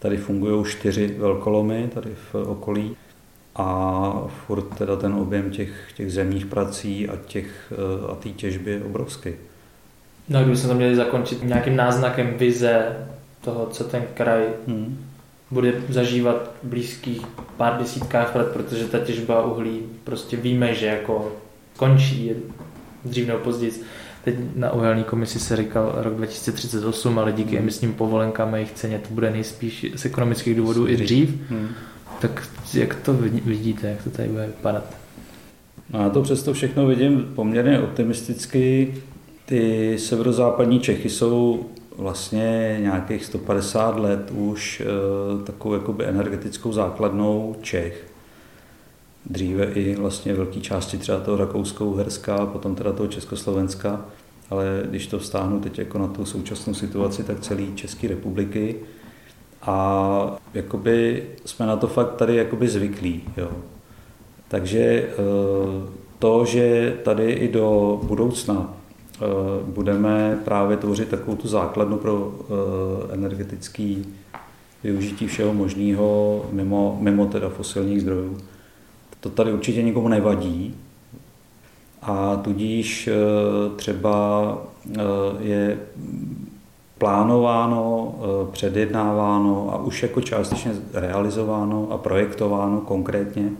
Tady 0.04 0.16
fungují 0.16 0.64
čtyři 0.64 1.14
velkolomy 1.18 1.90
tady 1.94 2.10
v 2.32 2.34
okolí 2.34 2.96
a 3.56 4.26
furt 4.46 4.62
teda 4.62 4.96
ten 4.96 5.14
objem 5.14 5.50
těch, 5.50 5.70
těch 5.96 6.12
zemních 6.12 6.46
prací 6.46 7.08
a 7.08 7.16
těch 7.26 7.72
a 8.12 8.14
té 8.14 8.28
těžby 8.28 8.70
je 8.70 8.84
obrovský. 8.84 9.30
No 10.28 10.38
a 10.38 10.42
kdybychom 10.42 10.70
to 10.70 10.76
měli 10.76 10.96
zakončit 10.96 11.44
nějakým 11.44 11.76
náznakem 11.76 12.34
vize 12.38 12.96
toho, 13.40 13.66
co 13.66 13.84
ten 13.84 14.02
kraj 14.14 14.42
hmm. 14.68 14.98
bude 15.50 15.72
zažívat 15.88 16.50
v 16.62 16.68
blízkých 16.68 17.26
pár 17.56 17.78
desítkách 17.78 18.34
let, 18.34 18.48
protože 18.52 18.84
ta 18.84 18.98
těžba 18.98 19.44
uhlí 19.44 19.82
prostě 20.04 20.36
víme, 20.36 20.74
že 20.74 20.86
jako 20.86 21.32
končí 21.76 22.32
dřív 23.04 23.26
nebo 23.26 23.38
později. 23.38 23.82
Teď 24.24 24.34
na 24.56 24.72
uhelní 24.72 25.04
komisi 25.04 25.38
se 25.38 25.56
říkal 25.56 25.94
rok 25.96 26.14
2038, 26.14 27.18
ale 27.18 27.32
díky 27.32 27.58
emisním 27.58 27.92
povolenkám 27.92 28.54
a 28.54 28.56
jejich 28.56 28.72
ceně 28.72 28.98
to 28.98 29.14
bude 29.14 29.30
nejspíš 29.30 29.86
z 29.94 30.04
ekonomických 30.04 30.56
důvodů 30.56 30.88
i 30.88 30.96
dřív. 30.96 31.50
Hmm. 31.50 31.68
Tak 32.20 32.48
jak 32.74 32.94
to 32.94 33.12
vidíte, 33.44 33.88
jak 33.88 34.04
to 34.04 34.10
tady 34.10 34.28
bude 34.28 34.46
vypadat? 34.46 34.84
No 35.90 36.02
já 36.02 36.10
to 36.10 36.22
přesto 36.22 36.52
všechno 36.52 36.86
vidím 36.86 37.32
poměrně 37.34 37.80
optimisticky. 37.80 38.94
Ty 39.46 39.96
severozápadní 39.98 40.80
Čechy 40.80 41.10
jsou 41.10 41.66
vlastně 41.98 42.76
nějakých 42.80 43.24
150 43.24 43.98
let 43.98 44.30
už 44.30 44.80
e, 44.80 45.44
takovou 45.44 45.74
jakoby 45.74 46.04
energetickou 46.04 46.72
základnou 46.72 47.56
Čech. 47.62 48.06
Dříve 49.26 49.64
i 49.64 49.96
vlastně 49.96 50.34
velké 50.34 50.60
části 50.60 50.98
třeba 50.98 51.20
toho 51.20 51.36
Rakouskou, 51.36 51.94
Herska, 51.94 52.46
potom 52.46 52.74
teda 52.74 52.92
toho 52.92 53.08
Československa, 53.08 54.04
ale 54.50 54.82
když 54.90 55.06
to 55.06 55.18
vztáhnu 55.18 55.60
teď 55.60 55.78
jako 55.78 55.98
na 55.98 56.06
tu 56.06 56.24
současnou 56.24 56.74
situaci, 56.74 57.24
tak 57.24 57.40
celý 57.40 57.74
České 57.74 58.08
republiky. 58.08 58.76
A 59.66 60.36
jakoby 60.54 61.26
jsme 61.44 61.66
na 61.66 61.76
to 61.76 61.86
fakt 61.86 62.14
tady 62.14 62.36
jakoby 62.36 62.68
zvyklí. 62.68 63.22
Jo. 63.36 63.50
Takže 64.48 64.78
eh, 64.78 65.12
to, 66.18 66.44
že 66.44 66.96
tady 67.04 67.32
i 67.32 67.52
do 67.52 68.00
budoucna 68.02 68.74
eh, 69.14 69.24
budeme 69.66 70.38
právě 70.44 70.76
tvořit 70.76 71.08
takovou 71.08 71.36
tu 71.36 71.48
základnu 71.48 71.96
pro 71.96 72.34
eh, 72.40 73.14
energetický 73.14 74.06
využití 74.84 75.26
všeho 75.26 75.54
možného 75.54 76.46
mimo, 76.52 76.98
mimo 77.00 77.26
teda 77.26 77.48
fosilních 77.48 78.00
zdrojů, 78.00 78.38
to 79.20 79.30
tady 79.30 79.52
určitě 79.52 79.82
nikomu 79.82 80.08
nevadí 80.08 80.74
a 82.02 82.36
tudíž 82.36 83.08
třeba 83.76 84.58
je 85.38 85.78
plánováno, 86.98 88.14
eh, 88.18 88.52
předjednáváno 88.52 89.70
a 89.72 89.82
už 89.82 90.02
jako 90.02 90.20
částečně 90.20 90.72
realizováno 90.92 91.88
a 91.90 91.98
projektováno 91.98 92.80
konkrétně, 92.80 93.50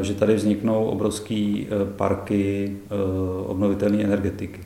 že 0.00 0.14
tady 0.14 0.34
vzniknou 0.34 0.84
obrovské 0.84 1.64
parky 1.96 2.76
obnovitelné 3.46 4.04
energetiky. 4.04 4.60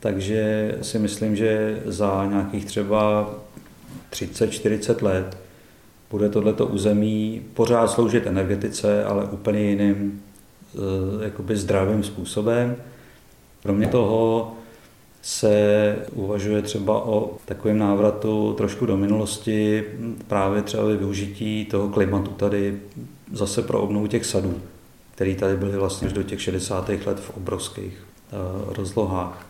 Takže 0.00 0.74
si 0.82 0.98
myslím, 0.98 1.36
že 1.36 1.82
za 1.84 2.26
nějakých 2.26 2.64
třeba 2.64 3.30
30-40 4.10 5.02
let 5.02 5.36
bude 6.10 6.28
tohleto 6.28 6.66
území 6.66 7.42
pořád 7.54 7.90
sloužit 7.90 8.26
energetice, 8.26 9.04
ale 9.04 9.24
úplně 9.24 9.60
jiným 9.60 10.22
eh, 10.74 11.24
jakoby 11.24 11.56
zdravým 11.56 12.02
způsobem. 12.02 12.76
Kromě 13.62 13.86
toho 13.86 14.52
se 15.22 15.96
uvažuje 16.12 16.62
třeba 16.62 17.06
o 17.06 17.30
takovém 17.44 17.78
návratu 17.78 18.54
trošku 18.56 18.86
do 18.86 18.96
minulosti, 18.96 19.84
právě 20.28 20.62
třeba 20.62 20.84
využití 20.84 21.64
toho 21.64 21.88
klimatu 21.88 22.30
tady 22.30 22.80
zase 23.32 23.62
pro 23.62 23.80
obnovu 23.80 24.06
těch 24.06 24.26
sadů, 24.26 24.60
které 25.14 25.34
tady 25.34 25.56
byly 25.56 25.72
vlastně 25.72 26.06
až 26.06 26.12
do 26.12 26.22
těch 26.22 26.42
60. 26.42 26.88
let 26.88 27.20
v 27.20 27.36
obrovských 27.36 28.04
uh, 28.32 28.72
rozlohách. 28.74 29.46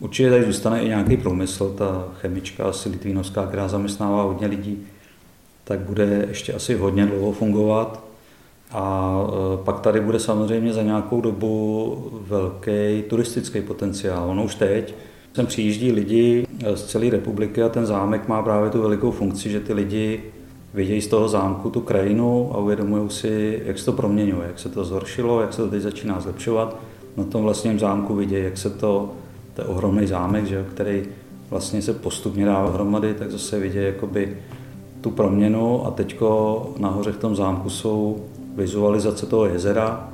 Určitě 0.00 0.30
tady 0.30 0.44
zůstane 0.44 0.82
i 0.82 0.88
nějaký 0.88 1.16
průmysl, 1.16 1.74
ta 1.78 2.08
chemička 2.20 2.64
asi 2.64 2.88
litvínovská, 2.88 3.46
která 3.46 3.68
zaměstnává 3.68 4.22
hodně 4.22 4.46
lidí, 4.46 4.86
tak 5.64 5.80
bude 5.80 6.26
ještě 6.28 6.52
asi 6.52 6.74
hodně 6.74 7.06
dlouho 7.06 7.32
fungovat. 7.32 8.07
A 8.72 9.14
e, 9.54 9.64
pak 9.64 9.80
tady 9.80 10.00
bude 10.00 10.18
samozřejmě 10.18 10.72
za 10.72 10.82
nějakou 10.82 11.20
dobu 11.20 12.10
velký 12.28 13.04
turistický 13.08 13.60
potenciál. 13.60 14.30
Ono 14.30 14.44
už 14.44 14.54
teď 14.54 14.94
sem 15.34 15.46
přijíždí 15.46 15.92
lidi 15.92 16.46
e, 16.64 16.76
z 16.76 16.84
celé 16.84 17.10
republiky 17.10 17.62
a 17.62 17.68
ten 17.68 17.86
zámek 17.86 18.28
má 18.28 18.42
právě 18.42 18.70
tu 18.70 18.82
velikou 18.82 19.10
funkci, 19.10 19.50
že 19.50 19.60
ty 19.60 19.72
lidi 19.72 20.22
vidějí 20.74 21.00
z 21.00 21.06
toho 21.06 21.28
zámku 21.28 21.70
tu 21.70 21.80
krajinu 21.80 22.50
a 22.54 22.58
uvědomují 22.58 23.10
si, 23.10 23.62
jak 23.64 23.78
se 23.78 23.84
to 23.84 23.92
proměňuje, 23.92 24.46
jak 24.46 24.58
se 24.58 24.68
to 24.68 24.84
zhoršilo, 24.84 25.40
jak 25.40 25.52
se 25.52 25.62
to 25.62 25.68
teď 25.68 25.82
začíná 25.82 26.20
zlepšovat. 26.20 26.76
Na 27.16 27.24
tom 27.24 27.42
vlastním 27.42 27.78
zámku 27.78 28.14
vidějí, 28.14 28.44
jak 28.44 28.58
se 28.58 28.70
to, 28.70 29.12
to 29.54 29.62
je 29.62 29.68
ohromný 29.68 30.06
zámek, 30.06 30.46
že, 30.46 30.66
který 30.70 31.02
vlastně 31.50 31.82
se 31.82 31.92
postupně 31.92 32.46
dává 32.46 32.70
hromady, 32.70 33.14
tak 33.14 33.30
zase 33.30 33.58
vidějí 33.58 33.86
jakoby 33.86 34.36
tu 35.00 35.10
proměnu 35.10 35.86
a 35.86 35.90
teďko 35.90 36.70
nahoře 36.78 37.12
v 37.12 37.18
tom 37.18 37.36
zámku 37.36 37.70
jsou 37.70 38.24
vizualizace 38.58 39.26
toho 39.26 39.46
jezera, 39.46 40.10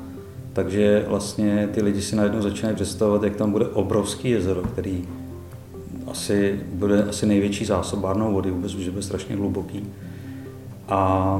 Takže 0.54 1.04
vlastně 1.08 1.68
ty 1.72 1.82
lidi 1.82 2.02
si 2.02 2.16
najednou 2.16 2.42
začínají 2.42 2.74
představovat, 2.74 3.22
jak 3.22 3.36
tam 3.36 3.52
bude 3.52 3.66
obrovský 3.66 4.30
jezero, 4.30 4.62
který 4.62 5.04
asi 6.06 6.60
bude 6.72 7.04
asi 7.04 7.26
největší 7.26 7.64
zásobárnou 7.64 8.32
vody, 8.32 8.50
vůbec, 8.50 8.72
že 8.72 8.90
bude 8.90 9.02
strašně 9.02 9.36
hluboký. 9.36 9.86
A 10.88 11.36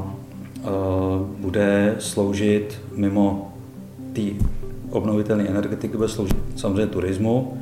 uh, 0.57 1.27
bude 1.27 1.97
sloužit 1.99 2.81
mimo 2.95 3.55
té 4.13 4.23
obnovitelné 4.91 5.45
energetiky, 5.45 5.97
bude 5.97 6.09
sloužit 6.09 6.37
samozřejmě 6.57 6.87
turismu, 6.87 7.59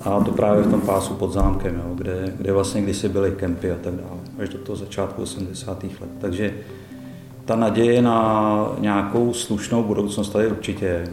a 0.00 0.20
to 0.24 0.30
právě 0.30 0.62
v 0.62 0.70
tom 0.70 0.80
pásu 0.80 1.14
pod 1.14 1.32
zámkem, 1.32 1.74
jo, 1.74 1.94
kde, 1.94 2.32
kde 2.36 2.52
vlastně 2.52 2.82
kdysi 2.82 3.08
byly 3.08 3.30
kempy 3.30 3.70
a 3.70 3.76
tak 3.82 3.94
dále, 3.94 4.20
až 4.38 4.48
do 4.48 4.58
toho 4.58 4.76
začátku 4.76 5.22
80. 5.22 5.84
let. 5.84 6.10
Takže 6.20 6.54
ta 7.44 7.56
naděje 7.56 8.02
na 8.02 8.68
nějakou 8.78 9.34
slušnou 9.34 9.82
budoucnost 9.82 10.28
tady 10.28 10.46
určitě 10.48 10.84
je. 10.84 11.08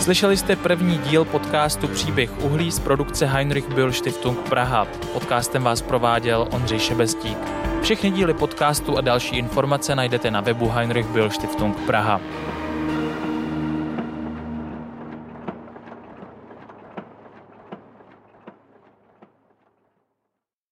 Slyšeli 0.00 0.36
jste 0.36 0.56
první 0.56 0.98
díl 0.98 1.24
podcastu 1.24 1.88
Příběh 1.88 2.44
uhlí 2.44 2.72
z 2.72 2.78
produkce 2.78 3.26
Heinrich 3.26 3.68
Böll 3.74 3.92
Stiftung 3.92 4.38
Praha. 4.38 4.86
Podcastem 5.12 5.62
vás 5.62 5.82
prováděl 5.82 6.48
Ondřej 6.52 6.78
Šebestík. 6.78 7.38
Všechny 7.82 8.10
díly 8.10 8.34
podcastu 8.34 8.98
a 8.98 9.00
další 9.00 9.36
informace 9.36 9.94
najdete 9.94 10.30
na 10.30 10.40
webu 10.40 10.68
Heinrich 10.68 11.06
Böll 11.06 11.30
Stiftung 11.30 11.76
Praha. 11.86 12.20